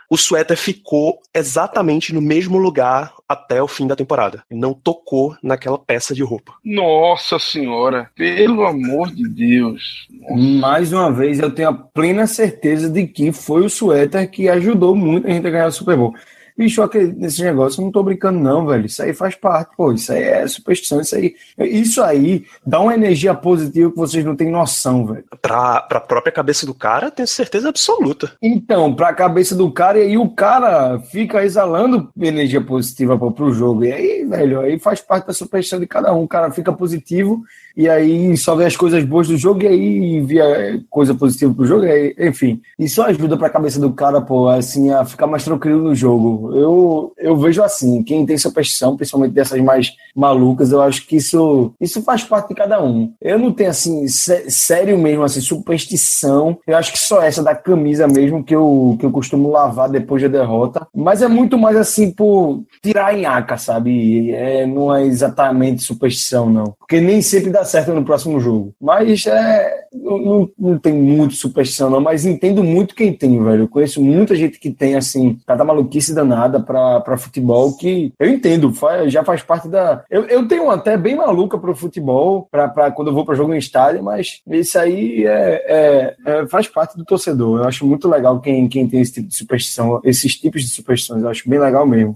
[0.10, 4.44] O suéter ficou exatamente no mesmo lugar até o fim da temporada.
[4.52, 6.54] Não tocou naquela peça de roupa.
[6.64, 10.08] Nossa senhora, pelo amor de Deus.
[10.30, 14.96] Mais uma vez, eu tenho a plena certeza de que foi o suéter que ajudou
[14.96, 16.14] muito a gente a ganhar o Super Bowl.
[16.58, 18.86] Bicho, eu acredito nesse negócio, eu não tô brincando, não, velho.
[18.86, 19.92] Isso aí faz parte, pô.
[19.92, 21.36] Isso aí é superstição, isso aí.
[21.60, 25.26] Isso aí dá uma energia positiva que vocês não têm noção, velho.
[25.42, 28.32] Pra, pra própria cabeça do cara, tenho certeza absoluta.
[28.42, 33.54] Então, pra cabeça do cara, e aí o cara fica exalando energia positiva pô, pro
[33.54, 33.84] jogo.
[33.84, 36.24] E aí, velho, aí faz parte da superstição de cada um.
[36.24, 37.44] O cara fica positivo
[37.76, 41.66] e aí só vê as coisas boas do jogo e aí via coisa positiva pro
[41.66, 41.84] jogo.
[41.84, 45.94] Aí, enfim, isso ajuda pra cabeça do cara, pô, assim, a ficar mais tranquilo no
[45.94, 46.45] jogo.
[46.54, 51.74] Eu, eu vejo assim, quem tem superstição, principalmente dessas mais malucas, eu acho que isso,
[51.80, 53.14] isso faz parte de cada um.
[53.22, 56.58] Eu não tenho, assim, sé- sério mesmo, assim, superstição.
[56.68, 60.22] Eu acho que só essa da camisa mesmo que eu, que eu costumo lavar depois
[60.22, 60.88] da derrota.
[60.96, 64.32] Mas é muito mais, assim, por tirar a nhaca, sabe?
[64.32, 66.74] É, não é exatamente superstição, não.
[66.80, 68.74] Porque nem sempre dá certo no próximo jogo.
[68.82, 72.00] Mas é, não, não tem muito superstição, não.
[72.02, 73.64] Mas entendo muito quem tem, velho.
[73.64, 78.30] Eu conheço muita gente que tem, assim, cada maluquice danada pra, pra futebol que eu
[78.30, 80.04] entendo, faz, já faz parte da.
[80.10, 83.54] Eu, eu tenho até bem maluca pro futebol, pra, pra quando eu vou pra jogo
[83.54, 87.60] em estádio, mas isso aí é, é- é- faz parte do torcedor.
[87.60, 91.24] Eu acho muito legal quem, quem tem esse tipo de superstição, esses tipos de superstições.
[91.24, 92.16] Eu acho bem legal mesmo.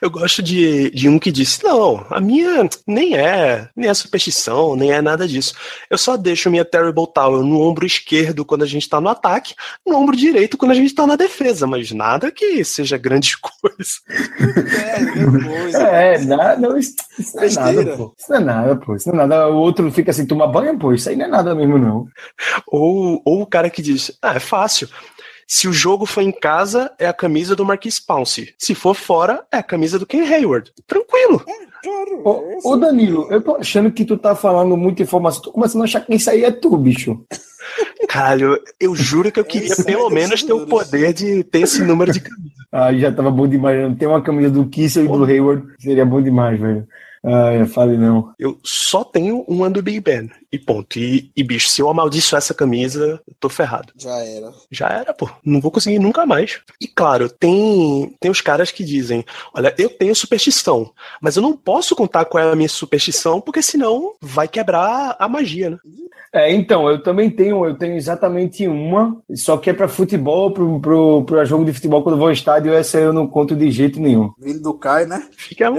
[0.00, 4.76] Eu gosto de, de um que disse: Não, a minha nem é, nem é superstição,
[4.76, 5.54] nem é nada disso.
[5.90, 9.54] Eu só deixo minha Terrible Tower no ombro esquerdo quando a gente tá no ataque,
[9.84, 13.90] no ombro direito quando a gente tá na defesa, mas nada que seja grande coisa.
[14.78, 15.74] É, depois.
[15.74, 18.14] É, nada, não, isso, isso não é nada, pô.
[18.16, 18.96] Isso não é nada, pô.
[18.96, 19.48] Isso não é nada.
[19.48, 20.92] O outro fica assim, toma banho, pô.
[20.92, 22.06] Isso aí não é nada mesmo, não.
[22.66, 24.88] Ou, ou o cara que diz: Ah, é fácil.
[25.46, 28.52] Se o jogo for em casa, é a camisa do Marquis Pounce.
[28.58, 30.72] Se for fora, é a camisa do Ken Hayward.
[30.86, 31.44] Tranquilo.
[32.24, 35.42] Ô, ô, Danilo, eu tô achando que tu tá falando muita informação.
[35.42, 37.24] Tô começando a achar que isso aí é tu, bicho.
[38.08, 41.60] Caralho, eu juro que eu queria Isso é pelo menos ter o poder de ter
[41.60, 42.54] esse número de camisa.
[42.72, 43.96] Aí já tava bom demais.
[43.98, 45.64] Tem uma camisa do Kissel e do Hayward.
[45.78, 46.86] Seria bom demais, velho.
[47.24, 48.32] Ai, fale não.
[48.38, 50.30] Eu só tenho uma do Big Ben.
[50.52, 50.98] E ponto.
[50.98, 53.92] E, e, bicho, se eu amaldiçoar essa camisa, eu tô ferrado.
[53.96, 54.52] Já era.
[54.70, 55.28] Já era, pô.
[55.44, 56.60] Não vou conseguir nunca mais.
[56.80, 61.56] E claro, tem, tem os caras que dizem: olha, eu tenho superstição, mas eu não
[61.56, 65.78] posso contar qual é a minha superstição, porque senão vai quebrar a magia, né?
[66.36, 70.78] É, então, eu também tenho, eu tenho exatamente uma, só que é para futebol, pro,
[70.80, 73.70] pro, pro jogo de futebol quando eu vou ao estádio, essa eu não conto de
[73.70, 74.30] jeito nenhum.
[74.38, 75.26] Vindo do Caio, né?
[75.34, 75.72] Fica eu,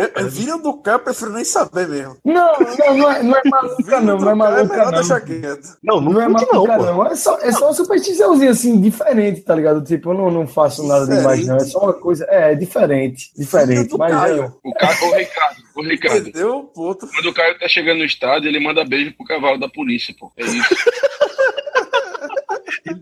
[0.60, 2.18] do Caio, eu prefiro nem saber mesmo.
[2.26, 4.92] Não, não, não é, não é maluca, não, não é maluca, é não.
[4.92, 5.78] Deixar quieto.
[5.84, 7.06] Não, não, não é maluca, não, não.
[7.08, 9.84] É só, é só uma superstiçãozinha assim, diferente, tá ligado?
[9.84, 11.42] Tipo, eu não, não faço nada diferente.
[11.42, 11.56] demais, não.
[11.58, 13.98] É só uma coisa, é, diferente, diferente.
[13.98, 14.44] Mas Caio.
[14.44, 14.52] É...
[14.64, 16.30] O, Caio, o Ricardo, o Ricardo.
[16.30, 16.64] Entendeu?
[16.74, 17.08] Puto.
[17.08, 20.32] Quando o Caio tá chegando no estádio, ele manda beijo pro cavalo da polícia, pô.
[20.38, 20.76] É isso.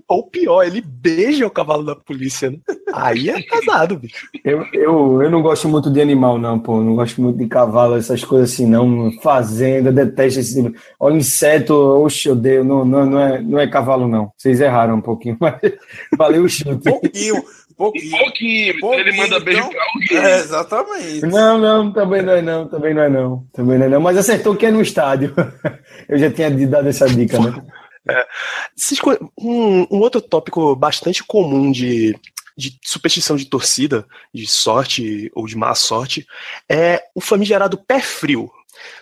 [0.08, 2.58] Ou pior, ele beija o cavalo da polícia, né?
[2.93, 4.28] Aí é casado, bicho.
[4.43, 6.82] Eu, eu, eu não gosto muito de animal, não, pô.
[6.82, 9.12] Não gosto muito de cavalo, essas coisas assim, não.
[9.21, 10.78] Fazenda, detesto esse tipo.
[10.99, 12.63] Ó, inseto, oxe, eu odeio.
[12.63, 14.32] Não, não, não, é, não é cavalo, não.
[14.38, 15.60] Vocês erraram um pouquinho, mas
[16.17, 16.84] valeu o chute.
[16.84, 17.43] Pouquinho.
[17.78, 18.12] Pouquinho.
[18.12, 18.80] pouquinho.
[18.80, 20.17] pouquinho ele manda beijo então, pra alguém.
[20.17, 21.25] É, exatamente.
[21.25, 23.47] Não, não, também não é não, também não é não.
[23.51, 25.34] Também não é não, mas acertou que é no estádio.
[26.08, 27.62] Eu já tinha dado essa dica, né?
[28.08, 28.28] É.
[29.38, 32.15] Um, um, outro tópico bastante comum de,
[32.56, 36.28] de superstição de torcida, de sorte ou de má sorte,
[36.70, 38.52] é o famigerado pé frio.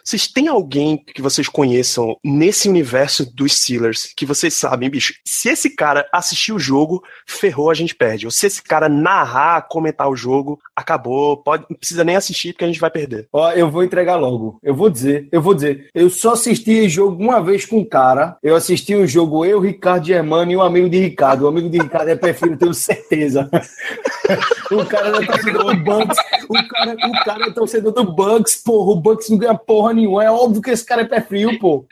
[0.04, 5.50] Vocês têm alguém que vocês conheçam nesse universo dos Steelers que vocês sabem, bicho, se
[5.50, 8.26] esse cara assistir o jogo, ferrou, a gente perde.
[8.26, 12.66] Ou se esse cara narrar, comentar o jogo, acabou, pode, não precisa nem assistir porque
[12.66, 13.28] a gente vai perder.
[13.32, 14.60] Ó, eu vou entregar logo.
[14.62, 15.90] Eu vou dizer, eu vou dizer.
[15.94, 18.38] Eu só assisti jogo uma vez com um cara.
[18.42, 21.44] Eu assisti um jogo, eu, Ricardo Germano e um amigo de Ricardo.
[21.44, 23.50] O amigo de Ricardo é perfil, tenho certeza.
[24.72, 26.18] o cara era torcedor do Bucks.
[26.50, 28.92] O cara, o cara é torcedor do Bucks, porra.
[28.92, 30.24] O Bucks não ganha porra nenhuma.
[30.24, 31.86] É óbvio que esse cara é pé frio, pô.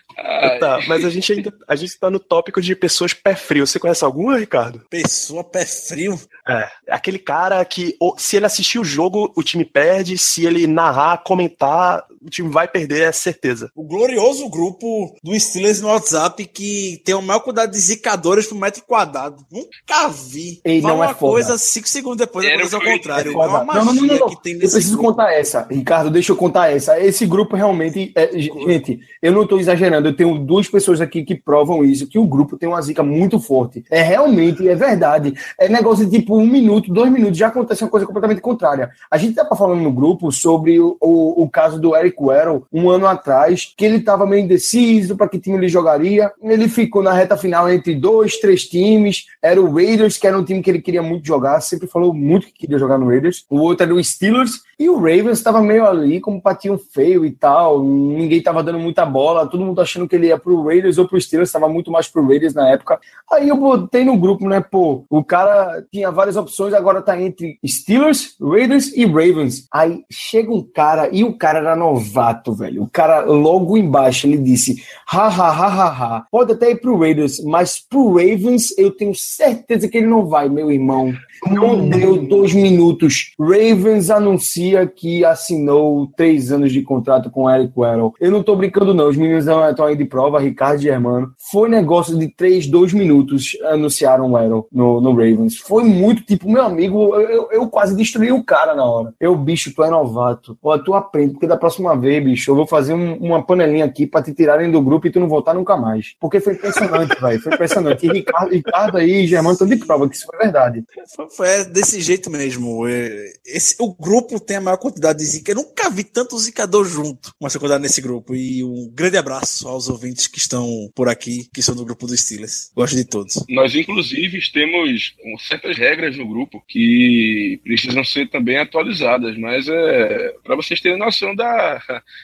[0.59, 3.65] Tá, mas a gente ainda a gente tá no tópico de pessoas pé frio.
[3.65, 4.81] Você conhece alguma, Ricardo?
[4.89, 6.19] Pessoa pé frio?
[6.47, 11.23] É, aquele cara que se ele assistir o jogo, o time perde, se ele narrar,
[11.23, 13.71] comentar, o time vai perder, é certeza.
[13.75, 18.55] O glorioso grupo do Steelers no WhatsApp que tem o maior cuidado de zicadores por
[18.55, 19.45] metro quadrado.
[19.51, 20.59] Nunca vi.
[20.65, 21.19] Ei, não uma é foda.
[21.19, 23.31] coisa cinco segundos depois, Era depois ao contrário.
[23.31, 24.29] É É uma Não, não, não, não.
[24.29, 25.09] que tem Eu preciso grupo.
[25.09, 25.67] contar essa.
[25.69, 26.99] Ricardo, deixa eu contar essa.
[26.99, 28.11] Esse grupo realmente.
[28.15, 30.00] É, gente, eu não estou exagerando.
[30.07, 33.39] Eu tenho duas pessoas aqui que provam isso: que o grupo tem uma zica muito
[33.39, 33.83] forte.
[33.89, 35.33] É realmente, é verdade.
[35.59, 38.91] É negócio de tipo um minuto, dois minutos, já acontece uma coisa completamente contrária.
[39.09, 42.89] A gente estava falando no grupo sobre o, o, o caso do Eric Weddle um
[42.89, 46.31] ano atrás, que ele estava meio indeciso para que time ele jogaria.
[46.41, 49.25] Ele ficou na reta final entre dois, três times.
[49.41, 52.47] Era o Raiders, que era um time que ele queria muito jogar, sempre falou muito
[52.47, 53.45] que queria jogar no Raiders.
[53.49, 54.61] O outro era o Steelers.
[54.81, 57.83] E o Ravens estava meio ali como patinho feio e tal.
[57.83, 59.45] Ninguém estava dando muita bola.
[59.45, 61.49] Todo mundo que ele ia pro Raiders ou pro Steelers.
[61.49, 62.99] Estava muito mais pro Raiders na época.
[63.31, 64.59] Aí eu botei no grupo, né?
[64.61, 66.73] Pô, o cara tinha várias opções.
[66.73, 69.67] Agora tá entre Steelers, Raiders e Ravens.
[69.71, 72.83] Aí chega um cara e o cara era novato, velho.
[72.83, 76.25] O cara logo embaixo ele disse: ha, ha, ha, ha, ha.
[76.31, 80.49] Pode até ir pro Raiders, mas pro Ravens eu tenho certeza que ele não vai,
[80.49, 81.13] meu irmão.
[81.49, 83.33] Não deu dois minutos.
[83.39, 88.13] Ravens anuncia que assinou três anos de contrato com Eric Weddle.
[88.19, 89.09] Eu não tô brincando, não.
[89.09, 91.31] Os meninos estão aí de prova, Ricardo e Germano.
[91.51, 95.57] Foi negócio de três, dois minutos anunciaram o Weddle no, no Ravens.
[95.57, 99.13] Foi muito, tipo, meu amigo, eu, eu, eu quase destruí o cara na hora.
[99.19, 100.57] Eu, bicho, tu é novato.
[100.61, 104.05] Ó, tu aprende, porque da próxima vez, bicho, eu vou fazer um- uma panelinha aqui
[104.05, 106.13] pra te tirarem do grupo e tu não voltar nunca mais.
[106.19, 107.41] Porque foi impressionante, velho.
[107.41, 108.05] Foi impressionante.
[108.05, 110.83] E Ricardo, Ricardo aí e Germano estão de prova que isso foi verdade.
[111.15, 112.87] Foi, foi desse jeito mesmo.
[112.87, 115.51] É, Esse, o grupo tem a maior quantidade de zica.
[115.51, 118.35] Eu nunca vi tanto zicador junto, uma quantidade nesse grupo.
[118.35, 122.19] E um grande abraço aos ouvintes que estão por aqui, que são do grupo dos
[122.19, 122.71] Steelers.
[122.75, 123.43] Gosto de todos.
[123.49, 125.13] Nós, inclusive, temos
[125.47, 131.35] certas regras no grupo que precisam ser também atualizadas, mas é para vocês terem noção
[131.35, 131.81] da,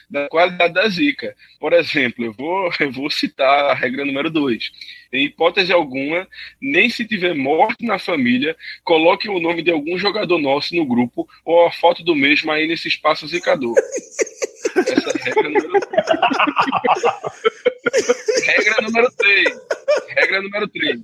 [0.09, 1.35] da qualidade da zica.
[1.59, 4.71] Por exemplo, eu vou, eu vou citar a regra número 2.
[5.11, 6.27] Em hipótese alguma,
[6.61, 11.27] nem se tiver morte na família, coloque o nome de algum jogador nosso no grupo
[11.45, 13.75] ou a foto do mesmo aí nesse espaço zicador.
[14.75, 15.79] Essa é regra número
[18.45, 19.47] Regra número 3.
[20.09, 20.99] Regra número 3.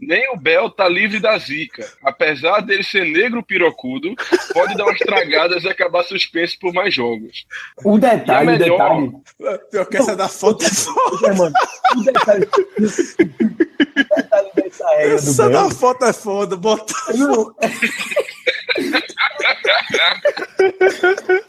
[0.00, 1.86] Nem o Bel tá livre da zica.
[2.02, 4.14] Apesar dele ser negro pirocudo,
[4.54, 7.44] pode dar umas tragadas e acabar suspenso por mais jogos.
[7.84, 9.60] O detalhe, E a o melhor- detalhe.
[9.70, 11.18] Pior que essa da foto é foda.
[11.18, 11.54] Germano,
[11.96, 12.48] o detalhe.
[12.54, 15.52] o detalhe dessa do Essa Bel.
[15.68, 16.56] da foto é foda.
[16.56, 16.94] Bota.
[17.14, 17.54] Não.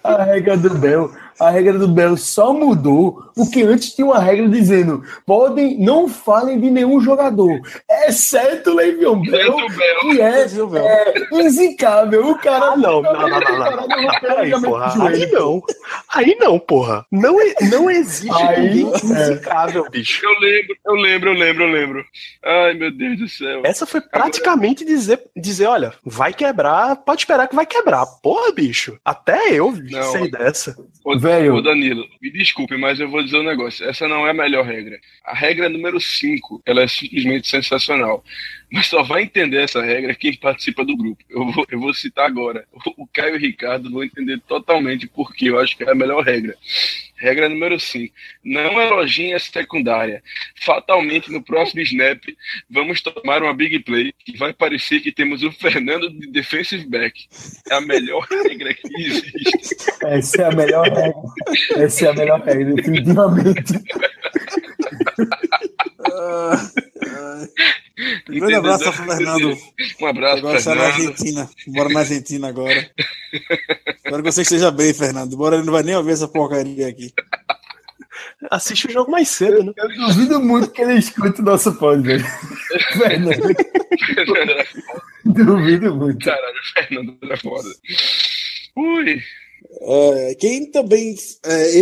[0.04, 1.12] A regra do Bel.
[1.42, 6.60] A regra do Belo só mudou porque antes tinha uma regra dizendo podem, não falem
[6.60, 7.60] de nenhum jogador,
[8.08, 9.56] exceto o Le'Veon Bell,
[10.02, 11.14] que é, é
[11.46, 12.28] inzicável.
[12.30, 14.20] O cara Ah, não, não, não, não, não, não, não.
[14.22, 15.08] Peraí, porra.
[15.08, 15.62] Aí não.
[16.14, 17.06] Aí não, porra.
[17.12, 18.98] Não, e- não existe Aí, ninguém é.
[19.04, 20.26] inzicável, bicho.
[20.26, 22.06] Eu lembro, eu lembro, eu lembro, eu lembro.
[22.44, 23.62] Ai, meu Deus do céu.
[23.64, 28.06] Essa foi praticamente dizer, dizer, olha, vai quebrar, pode esperar que vai quebrar.
[28.22, 28.98] Porra, bicho.
[29.04, 29.74] Até eu
[30.12, 30.76] sei dessa.
[31.04, 31.56] Ô, Velho.
[31.56, 33.88] ô, Danilo, me desculpe, mas eu vou dizer um negócio.
[33.88, 35.00] Essa não é a melhor regra.
[35.26, 38.24] A regra número 5, ela é simplesmente sensacional.
[38.72, 41.22] Mas só vai entender essa regra quem participa do grupo.
[41.30, 42.66] Eu vou, eu vou citar agora.
[42.98, 46.24] O Caio e o Ricardo vão entender totalmente porque eu acho que é a melhor
[46.24, 46.58] regra.
[47.18, 48.14] Regra número 5.
[48.44, 50.24] Não elogiem a secundária.
[50.56, 52.24] Fatalmente, no próximo snap,
[52.70, 57.28] vamos tomar uma big play que vai parecer que temos o Fernando de defensive back.
[57.70, 59.76] É a melhor regra que existe.
[60.02, 61.14] Essa é a melhor regra.
[61.76, 63.74] Essa é a melhor regra, definitivamente.
[66.14, 66.72] Ah,
[67.08, 67.48] ah.
[68.30, 69.58] Um grande abraço ao Fernando.
[70.02, 71.10] Um abraço, Agora está na Fernando.
[71.10, 71.50] Argentina.
[71.68, 72.92] Bora na Argentina agora.
[73.96, 75.38] Espero que você esteja bem, Fernando.
[75.38, 77.14] Bora, ele não vai nem ouvir essa porcaria aqui.
[78.50, 79.72] Assiste o jogo mais cedo, né?
[79.78, 82.26] Eu duvido muito que ele escute o nosso pod, velho.
[82.98, 83.56] Fernando,
[85.26, 86.26] duvido muito.
[86.26, 87.70] Caralho, Fernando é foda.
[88.76, 89.22] Ui,
[89.82, 91.16] É, quem também
[91.46, 91.78] é,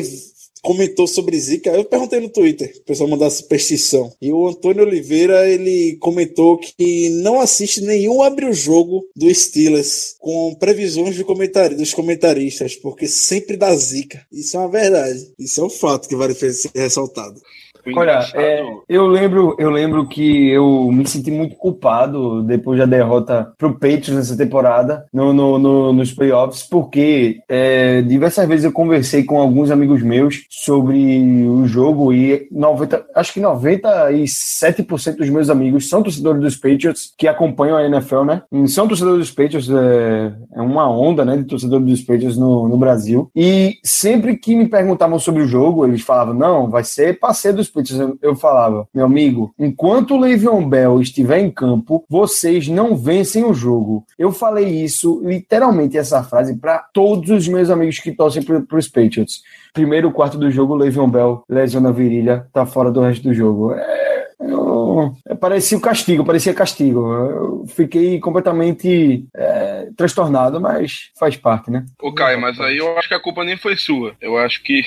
[0.61, 4.11] comentou sobre Zika, eu perguntei no Twitter, o pessoal mandar superstição.
[4.21, 10.15] E o Antônio Oliveira, ele comentou que não assiste nenhum abre o jogo do Steelers
[10.19, 14.25] com previsões dos comentaristas, porque sempre dá Zika.
[14.31, 15.31] Isso é uma verdade.
[15.37, 17.41] Isso é um fato que vale ser ressaltado.
[17.95, 23.51] Olha, é, eu lembro, eu lembro que eu me senti muito culpado depois da derrota
[23.57, 29.23] pro Patriots nessa temporada, no, no- no- nos playoffs, porque é, diversas vezes eu conversei
[29.23, 30.97] com alguns amigos meus sobre
[31.47, 37.27] o jogo e 90, acho que 97% dos meus amigos são torcedores dos Patriots que
[37.27, 38.41] acompanham a NFL, né?
[38.51, 42.67] E São torcedores dos Patriots, é, é uma onda, né, de torcedores dos Patriots no,
[42.67, 43.29] no Brasil.
[43.35, 47.68] E sempre que me perguntavam sobre o jogo, eles falavam, não, vai ser passeio dos
[48.21, 53.53] Eu falava, meu amigo, enquanto o Le'Veon Bell estiver em campo, vocês não vencem o
[53.53, 54.05] jogo.
[54.17, 58.87] Eu falei isso, literalmente essa frase, para todos os meus amigos que torcem para os
[58.87, 59.41] Patriots.
[59.73, 63.33] Primeiro quarto do jogo, o Le'Veon Bell lesiona a virilha, tá fora do resto do
[63.33, 63.73] jogo.
[63.73, 67.13] É, eu, é, parecia o castigo, parecia castigo.
[67.13, 69.58] Eu fiquei completamente é,
[69.99, 71.85] transtornado, mas faz parte, né?
[72.01, 74.15] Ô, Caio, mas aí eu acho que a culpa nem foi sua.
[74.21, 74.81] Eu acho que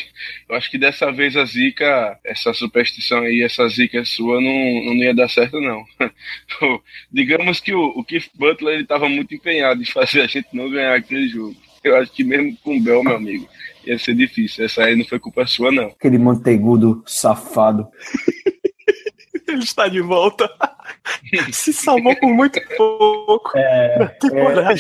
[0.48, 4.94] eu acho que dessa vez a zica, essa superstição aí, essa zica sua não, não
[4.94, 5.84] ia dar certo, não.
[7.12, 10.70] Digamos que o, o Keith Butler ele tava muito empenhado em fazer a gente não
[10.70, 11.54] ganhar aquele jogo.
[11.84, 13.46] Eu acho que mesmo com o Bell, meu amigo,
[13.84, 14.64] ia ser difícil.
[14.64, 15.88] Essa aí não foi culpa sua, não.
[15.88, 17.86] Aquele manteigudo safado.
[19.48, 20.50] Ele está de volta.
[21.52, 23.56] Se salvou por muito pouco.
[23.56, 24.74] É, Temporada.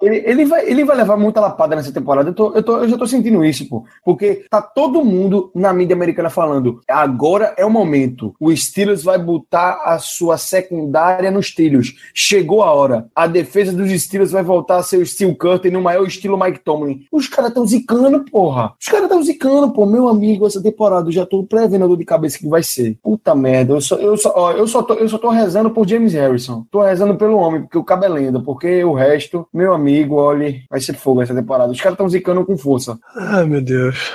[0.00, 2.30] Ele, ele, vai, ele vai levar muita lapada nessa temporada.
[2.30, 3.84] Eu, tô, eu, tô, eu já tô sentindo isso, pô.
[4.04, 6.80] Porque tá todo mundo na mídia americana falando.
[6.88, 8.34] Agora é o momento.
[8.40, 11.94] O Steelers vai botar a sua secundária nos trilhos.
[12.14, 13.06] Chegou a hora.
[13.14, 16.60] A defesa dos Steelers vai voltar a ser o Steel Curtain no maior estilo Mike
[16.60, 17.06] Tomlin.
[17.10, 18.74] Os caras tão zicando, porra.
[18.80, 19.86] Os caras tão zicando, pô.
[19.86, 22.96] Meu amigo, essa temporada eu já tô prevendo a dor de cabeça que vai ser.
[23.02, 23.74] Puta merda.
[23.74, 26.64] Eu só, eu só, ó, eu só, tô, eu só tô rezando por James Harrison.
[26.70, 28.40] Tô rezando pelo homem, porque o cabo é lenda.
[28.40, 31.72] Porque o resto, meu amigo, olhe, vai ser fogo essa temporada.
[31.72, 32.98] Os caras tão zicando com força.
[33.16, 34.12] Ai, meu Deus.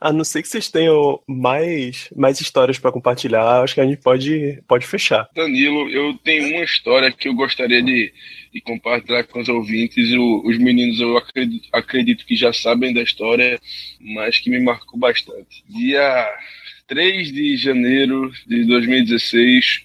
[0.00, 3.98] A, não ser que vocês tenham mais, mais histórias pra compartilhar, acho que a gente
[4.00, 5.28] pode, pode fechar.
[5.34, 8.12] Danilo, eu tenho uma história que eu gostaria de,
[8.54, 10.12] de compartilhar com os ouvintes.
[10.12, 13.58] O- os meninos, eu acredito, acredito que já sabem da história,
[14.14, 15.64] mas que me marcou bastante.
[15.68, 16.28] Dia
[16.90, 19.84] 3 de janeiro de 2016,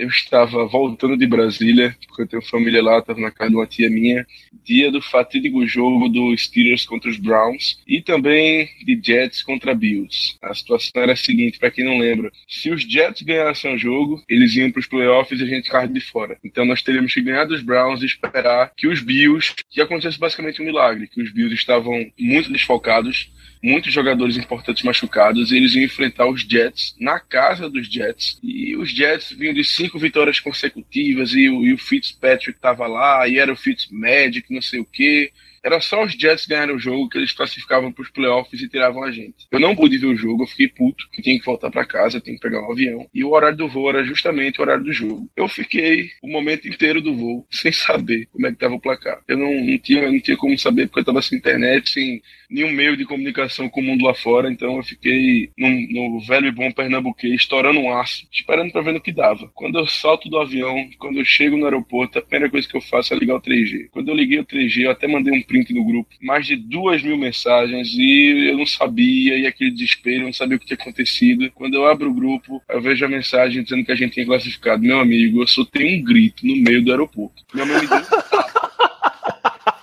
[0.00, 3.66] eu estava voltando de Brasília, porque eu tenho família lá, estava na casa de uma
[3.66, 4.26] tia minha.
[4.64, 10.38] Dia do fatídico jogo do Steelers contra os Browns e também de Jets contra Bills.
[10.40, 14.24] A situação era a seguinte, para quem não lembra: se os Jets ganhassem o jogo,
[14.26, 16.38] eles iam para os playoffs e a gente ficava de fora.
[16.42, 20.62] Então nós teríamos que ganhar dos Browns e esperar que os Bills, que acontecesse basicamente
[20.62, 23.30] um milagre, que os Bills estavam muito desfalcados
[23.62, 28.38] muitos jogadores importantes machucados, e eles iam enfrentar os Jets na casa dos Jets.
[28.42, 33.26] E os Jets vinham de cinco vitórias consecutivas, e o, e o Fitzpatrick estava lá,
[33.26, 35.32] e era o Fitzmagic, não sei o quê.
[35.62, 39.02] Era só os Jets ganharem o jogo que eles classificavam para os playoffs e tiravam
[39.04, 39.46] a gente.
[39.50, 42.20] Eu não pude ver o jogo, eu fiquei puto, que tinha que voltar para casa,
[42.20, 43.06] tinha que pegar um avião.
[43.12, 45.30] E o horário do voo era justamente o horário do jogo.
[45.36, 49.20] Eu fiquei o momento inteiro do voo sem saber como é que tava o placar.
[49.28, 52.72] Eu não, não tinha, não tinha como saber porque eu tava sem internet, sem nenhum
[52.72, 56.70] meio de comunicação com o mundo lá fora, então eu fiquei no, velho e bom
[56.72, 59.50] pernambuquês, estourando um aço, esperando para ver no que dava.
[59.54, 62.80] Quando eu salto do avião, quando eu chego no aeroporto, a primeira coisa que eu
[62.80, 63.88] faço é ligar o 3G.
[63.90, 67.02] Quando eu liguei o 3G, eu até mandei um print no grupo, mais de duas
[67.02, 70.78] mil mensagens e eu não sabia, e aquele desespero, eu não sabia o que tinha
[70.78, 71.50] acontecido.
[71.54, 74.82] Quando eu abro o grupo, eu vejo a mensagem dizendo que a gente tinha classificado.
[74.82, 77.44] Meu amigo, eu soltei um grito no meio do aeroporto.
[77.54, 78.89] Minha mãe me deu um tapa.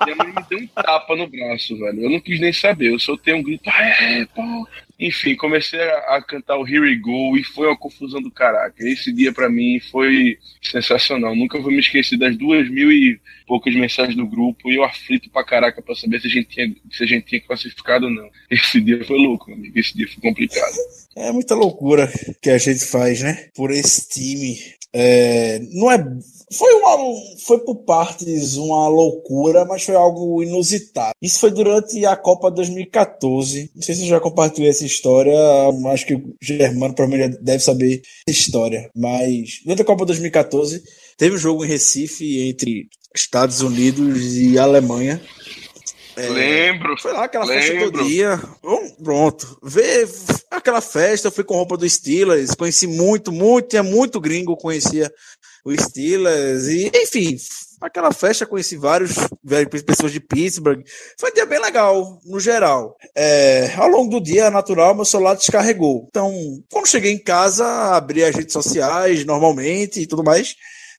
[0.03, 2.03] Minha mãe me deu um tapa no braço, velho.
[2.03, 2.91] Eu não quis nem saber.
[2.91, 3.69] Eu soltei um grito.
[3.69, 4.67] Ah, é, pô.
[4.99, 8.75] Enfim, comecei a, a cantar o Here We Go e foi uma confusão do caraca.
[8.79, 11.35] Esse dia para mim foi sensacional.
[11.35, 15.29] Nunca vou me esquecer das duas mil e poucas mensagens no grupo e eu aflito
[15.29, 18.29] pra caraca pra saber se a gente tinha, se a gente tinha classificado ou não.
[18.49, 19.77] Esse dia foi louco, amigo.
[19.77, 20.75] Esse dia foi complicado.
[21.15, 23.49] É muita loucura que a gente faz, né?
[23.55, 24.57] Por esse time.
[24.93, 25.97] É, não é.
[26.51, 26.97] Foi uma.
[27.45, 31.13] Foi por partes uma loucura, mas foi algo inusitado.
[31.21, 33.71] Isso foi durante a Copa 2014.
[33.75, 35.35] Não sei se eu já compartilhei essa história.
[35.91, 38.89] Acho que o Germano provavelmente deve saber essa história.
[38.95, 40.81] Mas durante a Copa 2014,
[41.17, 45.21] teve um jogo em Recife entre Estados Unidos e Alemanha.
[46.15, 46.97] É, Lembro.
[46.99, 47.91] Foi lá aquela festa Lembro.
[47.91, 48.41] todo dia.
[48.63, 49.59] Bom, pronto.
[49.61, 50.07] Vê
[50.49, 55.11] aquela festa, eu fui com roupa do Steelers, conheci muito, muito, tinha muito gringo, conhecia
[55.70, 57.38] o Steelers, e enfim,
[57.82, 59.13] aquela festa, conheci vários,
[59.86, 60.84] pessoas de Pittsburgh.
[61.20, 62.95] Foi um dia bem legal, no geral.
[63.15, 66.05] É, ao longo do dia, natural, meu celular descarregou.
[66.09, 66.34] Então,
[66.72, 67.65] quando cheguei em casa,
[67.95, 70.55] abri as redes sociais normalmente e tudo mais.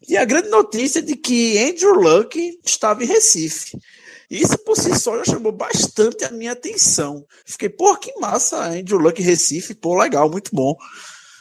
[0.09, 3.77] E a grande notícia de que Andrew Luck estava em Recife.
[4.31, 7.25] Isso por si só já chamou bastante a minha atenção.
[7.47, 10.77] Fiquei, pô, que massa, Andrew Luck Recife, pô, legal, muito bom.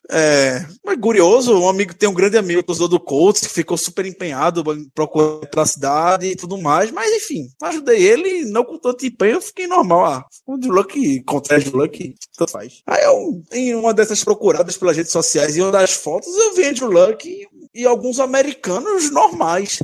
[0.09, 4.05] É, mas curioso, um amigo tem um grande amigo, torcedor do Colts, que ficou super
[4.05, 9.05] empenhado em procurar pela cidade e tudo mais, mas enfim, ajudei ele, não com tanto
[9.05, 10.05] empenho, eu fiquei normal.
[10.05, 12.81] Ah, o Andrew Luck contra Andrew Luck, tanto faz.
[12.87, 16.65] Aí eu, em uma dessas procuradas pelas redes sociais e uma das fotos, eu vi
[16.65, 17.47] Andrew Luck e,
[17.81, 19.79] e alguns americanos normais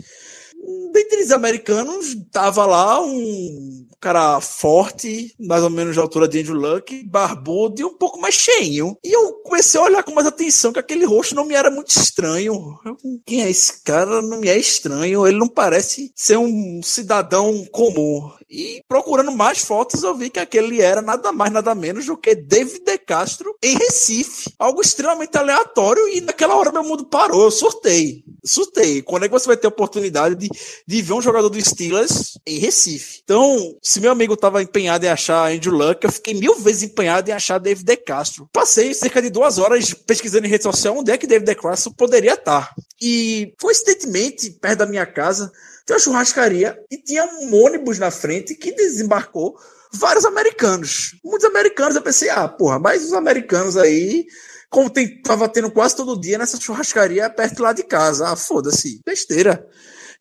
[0.92, 6.56] dentre os americanos, tava lá um cara forte, mais ou menos de altura de Andrew
[6.56, 8.98] Luck, barbudo e um pouco mais cheinho.
[9.02, 11.90] E eu comecei a olhar com mais atenção que aquele rosto não me era muito
[11.90, 12.78] estranho.
[12.84, 14.22] Eu, Quem é esse cara?
[14.22, 15.26] Não me é estranho.
[15.26, 18.30] Ele não parece ser um cidadão comum.
[18.54, 22.36] E procurando mais fotos, eu vi que aquele era nada mais, nada menos do que
[22.36, 24.54] David De Castro em Recife.
[24.60, 27.46] Algo extremamente aleatório e naquela hora meu mundo parou.
[27.46, 28.24] Eu surtei.
[28.46, 29.02] Surtei.
[29.02, 30.50] Quando é que você vai ter a oportunidade de,
[30.86, 33.22] de ver um jogador do Steelers em Recife?
[33.24, 37.28] Então, se meu amigo estava empenhado em achar Andrew Luck, eu fiquei mil vezes empenhado
[37.32, 38.48] em achar David De Castro.
[38.54, 41.92] Passei cerca de duas horas pesquisando em rede social onde é que David De Castro
[41.96, 42.72] poderia estar.
[43.02, 45.52] E, coincidentemente, perto da minha casa,
[45.86, 49.58] tem uma churrascaria e tinha um ônibus na frente que desembarcou
[49.94, 51.16] vários americanos.
[51.24, 51.96] Muitos americanos.
[51.96, 54.26] Eu pensei, ah, porra, mas os americanos aí,
[54.70, 58.30] como tem, tava tendo quase todo dia nessa churrascaria perto lá de casa.
[58.30, 59.68] Ah, foda-se, besteira.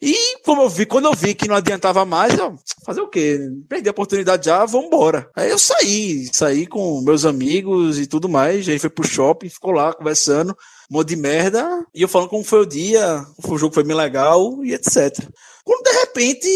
[0.05, 3.39] E como eu vi, quando eu vi que não adiantava mais, eu fazer o quê?
[3.69, 5.31] Perdi a oportunidade já, vambora.
[5.33, 8.59] Aí eu saí, saí com meus amigos e tudo mais.
[8.59, 10.57] A gente foi pro shopping, ficou lá conversando,
[10.91, 13.97] um monte de merda, e eu falando como foi o dia, o jogo foi bem
[13.97, 15.17] legal e etc.
[15.65, 16.49] Quando de repente,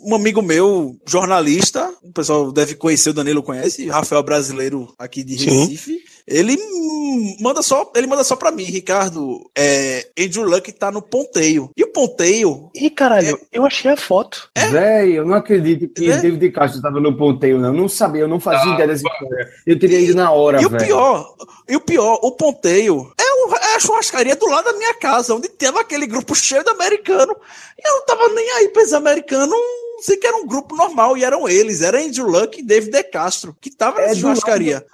[0.00, 5.38] um amigo meu, jornalista, o pessoal deve conhecer, o Danilo conhece, Rafael Brasileiro aqui de
[5.38, 5.60] Sim.
[5.60, 5.98] Recife,
[6.28, 11.00] ele hum, manda só, ele manda só pra mim, Ricardo, é, Andrew Luck tá no
[11.00, 11.70] ponteio.
[11.76, 14.50] E o ponteio Ih, caralho, eu achei a foto.
[14.70, 16.18] Véi, eu não acredito que É?
[16.18, 17.72] David Castro estava no ponteio, não.
[17.72, 19.48] Não sabia, eu não fazia Ah, ideia dessa história.
[19.66, 20.84] Eu teria ido na hora, E o velho.
[20.84, 21.34] pior,
[21.68, 25.34] e o pior, o ponteio é, o- é a churrascaria do lado da minha casa,
[25.34, 27.34] onde teve aquele grupo cheio de americano.
[27.78, 29.56] E eu não tava nem aí pra esses americanos.
[30.02, 33.02] Sei que era um grupo normal, e eram eles, era Andrew Luck e David De
[33.04, 34.84] Castro, que tava É do churrascaria.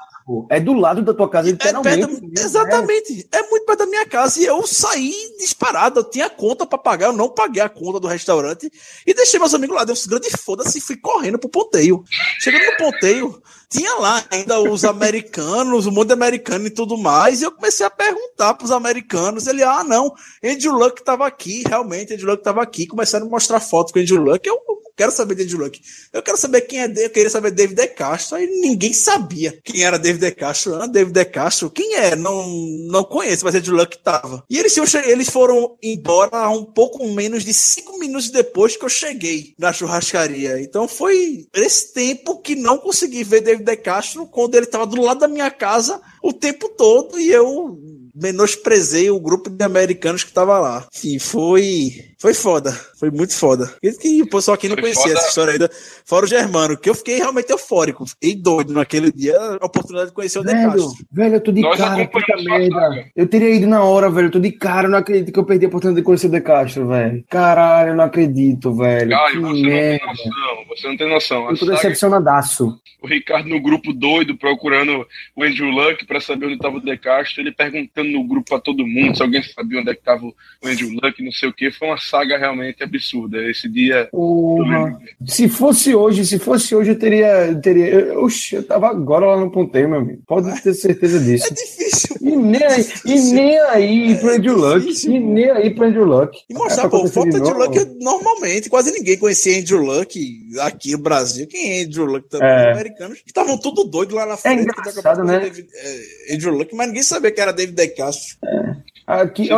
[0.50, 2.06] É do lado da tua casa, É literalmente.
[2.34, 6.66] da- exatamente, é muito perto da minha casa, e eu saí disparado, eu tinha conta
[6.66, 8.70] pra pagar, eu não paguei a conta do restaurante,
[9.06, 12.04] e deixei meus amigos lá, deu um grande foda-se fui correndo pro ponteio.
[12.40, 17.44] Chegando no ponteio, tinha lá ainda os americanos, monte de americano e tudo mais, e
[17.44, 22.30] eu comecei a perguntar pros americanos, ele, ah, não, Andrew Luck tava aqui, realmente, Andrew
[22.30, 24.58] Luck tava aqui, começaram a mostrar fotos com Andrew Luck, eu
[24.98, 25.80] quero saber de Andrew Luck.
[26.12, 29.84] Eu quero saber quem é, eu queria saber David De Castro, aí ninguém sabia quem
[29.84, 30.74] era David De Castro.
[30.74, 32.16] Ah, David De Castro, quem é?
[32.16, 32.46] Não,
[32.88, 34.44] não conheço, mas Andrew Luck tava.
[34.50, 39.54] E eles, eles foram embora um pouco menos de cinco minutos depois que eu cheguei
[39.56, 40.60] na churrascaria.
[40.60, 45.00] Então foi esse tempo que não consegui ver David De Castro quando ele tava do
[45.00, 47.78] lado da minha casa o tempo todo e eu
[48.14, 50.86] menosprezei o grupo de americanos que tava lá.
[51.04, 53.72] E foi foi foda, foi muito foda.
[53.80, 55.18] E que o pessoal aqui não foi conhecia foda.
[55.18, 55.70] essa história ainda,
[56.04, 60.14] fora o Germano, que eu fiquei realmente eufórico, fiquei doido naquele dia, a oportunidade de
[60.14, 61.06] conhecer o velho, De Castro.
[61.12, 63.06] Velho, eu tô de Nós cara, puta merda.
[63.14, 65.44] Eu teria ido na hora, velho, eu tô de cara, eu não acredito que eu
[65.44, 67.24] perdi a oportunidade de conhecer o De Castro, velho.
[67.30, 69.16] Caralho, eu não acredito, velho.
[69.16, 70.06] Ai, que você merda.
[70.06, 71.50] não tem noção, você não tem noção.
[71.50, 72.80] Eu tô decepcionadaço.
[73.00, 75.06] O Ricardo no grupo doido, procurando
[75.36, 78.58] o Andrew Luck pra saber onde tava o De Castro, ele perguntando no grupo pra
[78.58, 81.52] todo mundo se alguém sabia onde é que tava o Andrew Luck, não sei o
[81.52, 83.38] que, foi uma saga realmente absurda.
[83.48, 84.08] Esse dia.
[84.12, 84.96] Uhum.
[85.26, 87.54] Se fosse hoje, se fosse hoje, eu teria.
[87.62, 90.22] teria oxe, eu tava agora lá no ponteiro, meu amigo.
[90.26, 91.46] Pode ter certeza disso.
[91.46, 92.16] É difícil.
[92.20, 95.06] E nem aí, é e nem aí é pro Andrew Luck.
[95.06, 96.38] E nem aí pro Andrew Luck.
[96.48, 100.18] E mostrar, é pô, foto Andrew Luck normalmente, quase ninguém conhecia Andrew Luck
[100.60, 101.46] aqui no Brasil.
[101.46, 102.48] Quem é Andrew Luck também?
[102.48, 102.60] É.
[102.60, 104.60] Os americanos que estavam tudo doido lá na frente.
[104.60, 105.40] É engraçado, né?
[105.40, 108.36] David, é, Andrew Luck, mas ninguém sabia que era David De Castro.
[108.44, 108.88] É.
[109.08, 109.48] Aqui,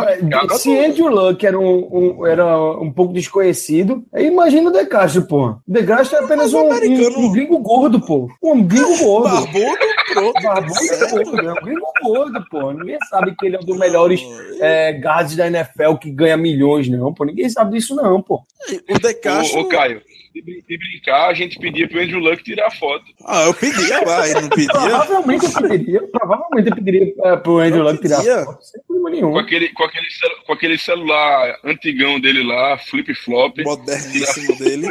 [0.61, 5.57] se Andrew Luck era um, um, era um pouco desconhecido, imagina o De Castro, pô.
[5.67, 8.29] De Castro é apenas um, um, um, gringo gordo, pô.
[8.43, 9.29] Um gringo gordo.
[9.29, 9.77] Barbudo,
[10.13, 10.43] pronto.
[10.43, 12.73] Barbudo gordo, é um gringo gordo, pô.
[12.73, 14.21] Ninguém sabe que ele é um dos melhores
[14.61, 17.25] é, guards da NFL que ganha milhões, não, pô.
[17.25, 18.43] Ninguém sabe disso, não, pô.
[18.89, 19.61] O De Castro...
[19.61, 20.03] Ô, ô Caio,
[20.35, 23.05] de brincar, a gente pedia pro Andrew Luck tirar foto.
[23.27, 24.73] Ah, eu pedia lá, ele não pedia.
[24.73, 29.33] provavelmente eu pediria, provavelmente eu pediria uh, pro Andrew Luck tirar foto, sem problema nenhum.
[29.33, 30.07] Com aquele, com, aquele,
[30.47, 33.59] com aquele celular antigão dele lá, flip-flop.
[33.65, 34.87] Moderníssimo dele.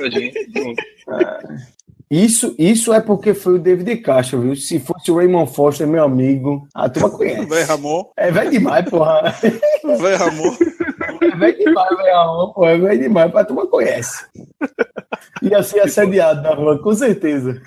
[1.10, 1.80] É.
[2.12, 4.56] Isso, isso é porque foi o David Castro, viu?
[4.56, 7.46] Se fosse o Raymond Foster, meu amigo, a turma conhece.
[7.46, 8.04] Vai, Ramon.
[8.18, 9.36] É velho demais, porra.
[10.00, 10.58] Vai, Ramon.
[11.22, 12.72] É velho demais, velho porra.
[12.72, 14.26] É velho demais, a turma conhece.
[15.42, 17.62] Ia ser assediado na rua, com certeza.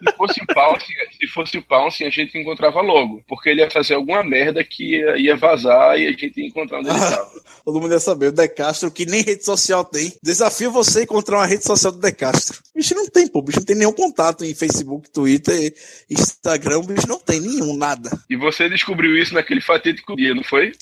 [0.00, 0.86] Se fosse o Pounce,
[1.18, 3.22] se fosse o Pounce, a gente encontrava logo.
[3.28, 6.78] Porque ele ia fazer alguma merda que ia, ia vazar e a gente ia encontrar
[6.78, 7.30] onde ele estava.
[7.64, 8.28] Todo mundo ia saber.
[8.28, 10.12] O De Castro, que nem rede social tem.
[10.22, 12.58] Desafio você encontrar uma rede social do De Castro.
[12.80, 13.42] O bicho não tem, pô.
[13.42, 15.74] Bicho não tem nenhum contato em Facebook, Twitter,
[16.08, 16.80] Instagram.
[16.80, 18.10] Bicho não tem nenhum, nada.
[18.28, 20.72] E você descobriu isso naquele fatídico dia, não foi?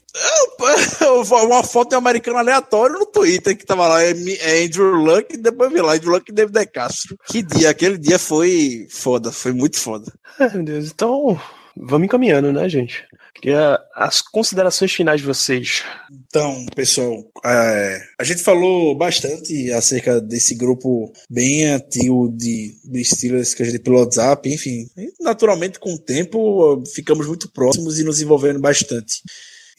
[1.45, 4.01] uma foto de um americano aleatório no Twitter que tava lá.
[4.01, 5.95] É, é Andrew Luck e depois vi lá.
[5.95, 7.19] Andrew Luck e David De Castro.
[7.27, 7.71] Que dia.
[7.71, 9.33] Aquele dia foi foda.
[9.33, 10.13] Foi muito foda.
[10.39, 10.93] É, meu Deus.
[10.93, 11.41] Então,
[11.81, 13.05] vamos encaminhando, né, gente?
[13.35, 15.85] Queria as considerações finais de vocês.
[16.11, 23.55] Então, pessoal, é, a gente falou bastante acerca desse grupo bem antigo de, de Steelers
[23.55, 24.89] que a gente pelo WhatsApp, enfim.
[25.21, 29.23] Naturalmente, com o tempo, ficamos muito próximos e nos envolvendo bastante.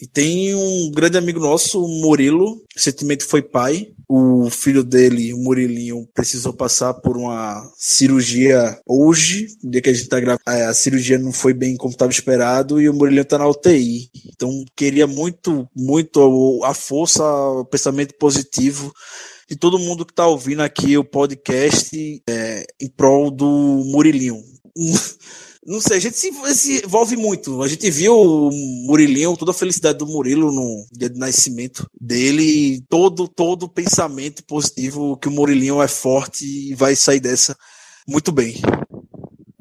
[0.02, 3.92] E tem um grande amigo nosso, Murilo, recentemente foi pai.
[4.12, 9.94] O filho dele, o Murilinho, precisou passar por uma cirurgia hoje, no dia que a
[9.94, 10.42] gente tá gravando.
[10.48, 14.10] A cirurgia não foi bem como estava esperado e o Murilinho tá na UTI.
[14.34, 18.92] Então, queria muito, muito a força, o pensamento positivo
[19.48, 24.42] de todo mundo que está ouvindo aqui o podcast é, em prol do Murilinho.
[25.70, 27.62] Não sei, a gente se, se, envolve muito.
[27.62, 28.50] A gente viu o
[28.88, 35.16] Murilinho, toda a felicidade do Murilo no dia de nascimento dele, todo todo pensamento positivo
[35.18, 37.56] que o Murilinho é forte e vai sair dessa
[38.08, 38.56] muito bem.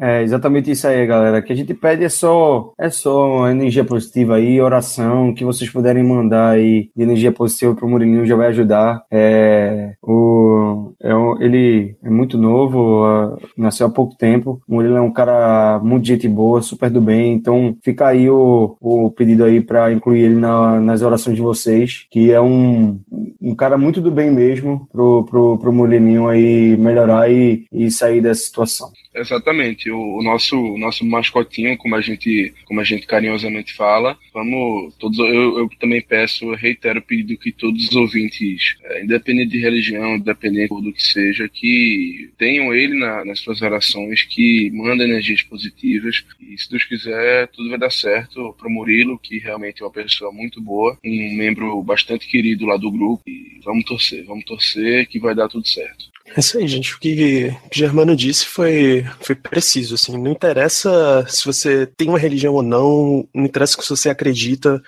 [0.01, 1.43] É exatamente isso aí, galera.
[1.43, 6.05] Que a gente pede é só, é só energia positiva aí, oração, que vocês puderem
[6.05, 9.05] mandar aí de energia positiva pro Murilinho já vai ajudar.
[9.11, 14.61] É, o, é, ele é muito novo, uh, nasceu há pouco tempo.
[14.67, 17.33] O Murilo é um cara muito gente boa, super do bem.
[17.33, 22.07] Então fica aí o, o pedido aí para incluir ele na, nas orações de vocês,
[22.11, 23.01] que é um,
[23.41, 28.21] um cara muito do bem mesmo pro, pro, pro Murilinho aí melhorar e, e sair
[28.21, 28.91] dessa situação.
[29.15, 29.91] Exatamente.
[29.91, 35.19] O, o, nosso nosso mascotinho, como a gente como a gente carinhosamente fala, vamos todos.
[35.19, 40.17] Eu, eu também peço, reitero o pedido que todos os ouvintes, é, independente de religião,
[40.17, 46.25] independente do que seja, que tenham ele na, nas suas orações, que manda energias positivas.
[46.41, 50.33] E se Deus quiser, tudo vai dar certo para Murilo, que realmente é uma pessoa
[50.33, 53.23] muito boa, um membro bastante querido lá do grupo.
[53.27, 56.09] E vamos torcer, vamos torcer que vai dar tudo certo.
[56.37, 56.95] É isso aí, gente.
[56.95, 59.95] O que Germano disse foi, foi preciso.
[59.95, 64.83] Assim, não interessa se você tem uma religião ou não, não interessa se você acredita.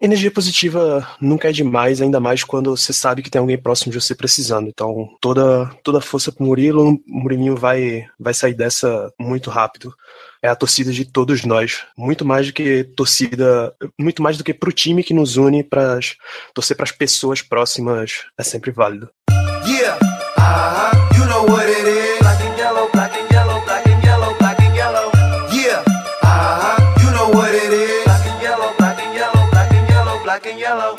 [0.00, 4.00] Energia positiva nunca é demais, ainda mais quando você sabe que tem alguém próximo de
[4.00, 4.68] você precisando.
[4.68, 9.92] Então, toda, toda força pro Murilo, o Murilinho vai, vai sair dessa muito rápido.
[10.40, 11.82] É a torcida de todos nós.
[11.96, 15.98] Muito mais do que torcida, muito mais do que pro time que nos une, para
[16.54, 19.10] torcer para as pessoas próximas é sempre válido.
[19.66, 19.98] Yeah,
[20.38, 22.17] uh-huh, you know what it is.
[30.68, 30.97] Yellow,